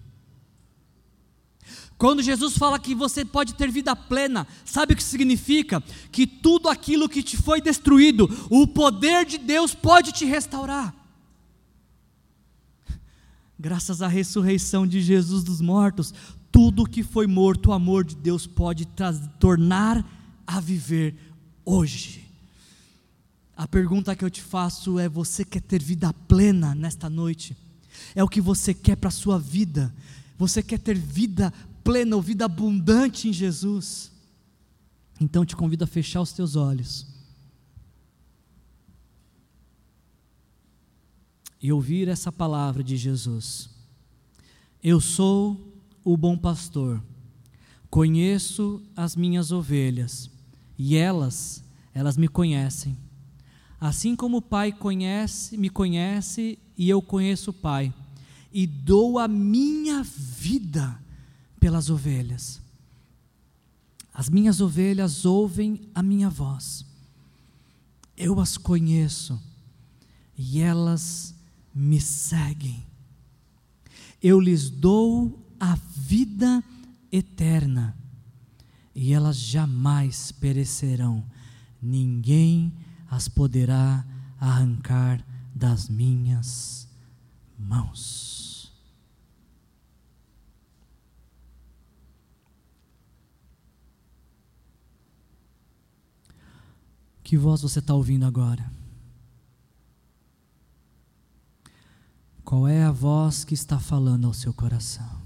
[1.97, 5.83] Quando Jesus fala que você pode ter vida plena, sabe o que significa?
[6.11, 10.95] Que tudo aquilo que te foi destruído, o poder de Deus pode te restaurar.
[13.59, 16.13] Graças à ressurreição de Jesus dos mortos,
[16.51, 18.87] tudo que foi morto, o amor de Deus pode
[19.39, 20.05] tornar
[20.47, 21.15] a viver
[21.65, 22.24] hoje.
[23.57, 27.57] A pergunta que eu te faço é: você quer ter vida plena nesta noite?
[28.15, 29.95] É o que você quer para a sua vida?
[30.37, 31.53] Você quer ter vida
[31.83, 34.11] plena ou vida abundante em Jesus?
[35.21, 37.15] Então te convido a fechar os teus olhos.
[41.65, 43.71] e ouvir essa palavra de Jesus.
[44.83, 45.59] Eu sou
[46.05, 47.03] o bom pastor,
[47.89, 50.31] conheço as minhas ovelhas
[50.77, 52.95] e elas, elas me conhecem.
[53.85, 57.93] Assim como o Pai conhece, me conhece e eu conheço o Pai,
[58.51, 60.99] e dou a minha vida
[61.61, 62.63] pelas ovelhas.
[64.11, 66.87] As minhas ovelhas ouvem a minha voz.
[68.17, 69.39] Eu as conheço
[70.35, 71.35] e elas
[71.75, 72.83] me seguem.
[74.23, 76.65] Eu lhes dou a vida
[77.13, 77.95] eterna
[78.95, 81.23] e elas jamais perecerão.
[81.83, 82.73] Ninguém
[83.11, 84.05] as poderá
[84.41, 85.25] arrancar
[85.55, 86.89] das minhas
[87.59, 88.45] mãos.
[97.23, 98.71] Que voz você está ouvindo agora?
[102.45, 105.25] Qual é a voz que está falando ao seu coração?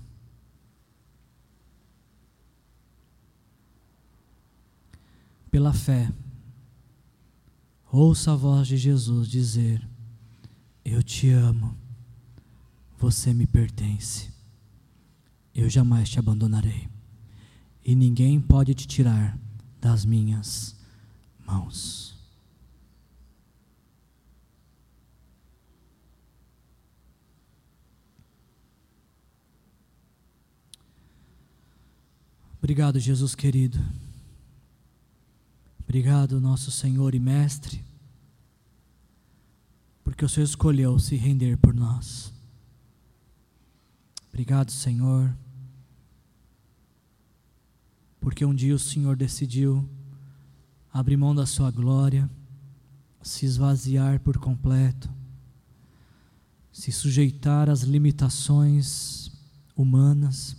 [5.51, 6.12] Pela fé,
[7.91, 9.86] ouça a voz de Jesus dizer:
[10.84, 11.76] Eu te amo,
[12.99, 14.30] você me pertence,
[15.55, 16.89] eu jamais te abandonarei,
[17.84, 19.39] e ninguém pode te tirar
[19.80, 20.76] das minhas
[21.47, 22.16] mãos.
[32.61, 33.78] Obrigado, Jesus querido.
[35.89, 37.82] Obrigado, nosso Senhor e Mestre,
[40.05, 42.30] porque o Senhor escolheu se render por nós.
[44.28, 45.34] Obrigado, Senhor,
[48.20, 49.89] porque um dia o Senhor decidiu
[50.93, 52.28] abrir mão da sua glória,
[53.22, 55.11] se esvaziar por completo,
[56.70, 59.32] se sujeitar às limitações
[59.74, 60.55] humanas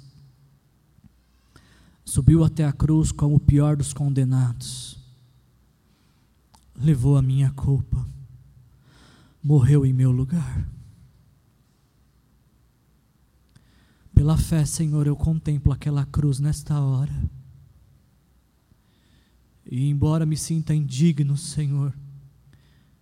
[2.03, 4.98] subiu até a cruz como o pior dos condenados,
[6.80, 8.07] levou a minha culpa,
[9.43, 10.67] morreu em meu lugar.
[14.13, 17.13] Pela fé, Senhor, eu contemplo aquela cruz nesta hora.
[19.69, 21.93] E embora me sinta indigno, Senhor,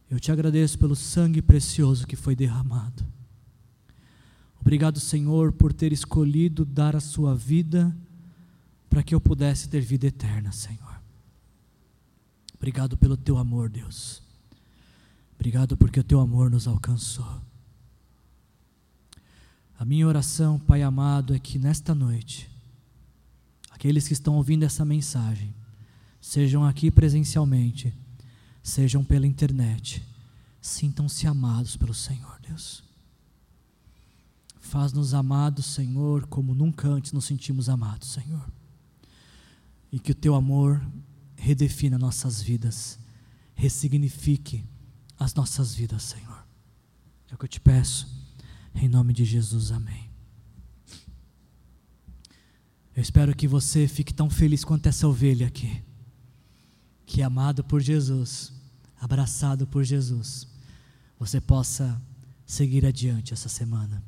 [0.10, 3.06] eu te agradeço pelo sangue precioso que foi derramado.
[4.60, 7.96] Obrigado, Senhor, por ter escolhido dar a sua vida
[8.90, 10.97] para que eu pudesse ter vida eterna, Senhor.
[12.58, 14.22] Obrigado pelo teu amor, Deus.
[15.36, 17.42] Obrigado porque o teu amor nos alcançou.
[19.80, 22.50] A minha oração, Pai amado, é que nesta noite,
[23.70, 25.54] aqueles que estão ouvindo essa mensagem,
[26.20, 27.94] sejam aqui presencialmente,
[28.64, 30.04] sejam pela internet,
[30.60, 32.84] sintam-se amados pelo Senhor, Deus.
[34.60, 38.58] Faz-nos amados, Senhor, como nunca antes nos sentimos amados, Senhor
[39.92, 40.82] e que o teu amor
[41.38, 43.00] redefina nossas vidas,
[43.56, 44.66] ressignifique
[45.18, 46.46] as nossas vidas, Senhor.
[47.30, 48.08] É o que eu te peço,
[48.76, 50.10] em nome de Jesus, amém.
[52.96, 55.84] Eu espero que você fique tão feliz quanto essa ovelha aqui,
[57.06, 58.52] que amado por Jesus,
[59.00, 60.48] abraçado por Jesus,
[61.20, 62.02] você possa
[62.46, 64.04] seguir adiante essa semana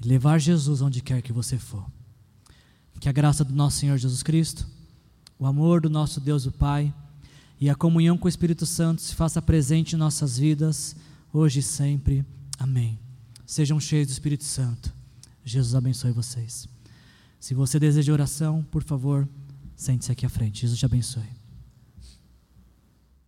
[0.00, 1.84] e levar Jesus onde quer que você for.
[3.00, 4.68] Que a graça do nosso Senhor Jesus Cristo,
[5.38, 6.92] o amor do nosso Deus o Pai
[7.60, 10.94] e a comunhão com o Espírito Santo se faça presente em nossas vidas,
[11.32, 12.24] hoje e sempre.
[12.58, 12.98] Amém.
[13.46, 14.92] Sejam cheios do Espírito Santo.
[15.44, 16.68] Jesus abençoe vocês.
[17.40, 19.28] Se você deseja oração, por favor,
[19.76, 20.62] sente-se aqui à frente.
[20.62, 21.37] Jesus te abençoe.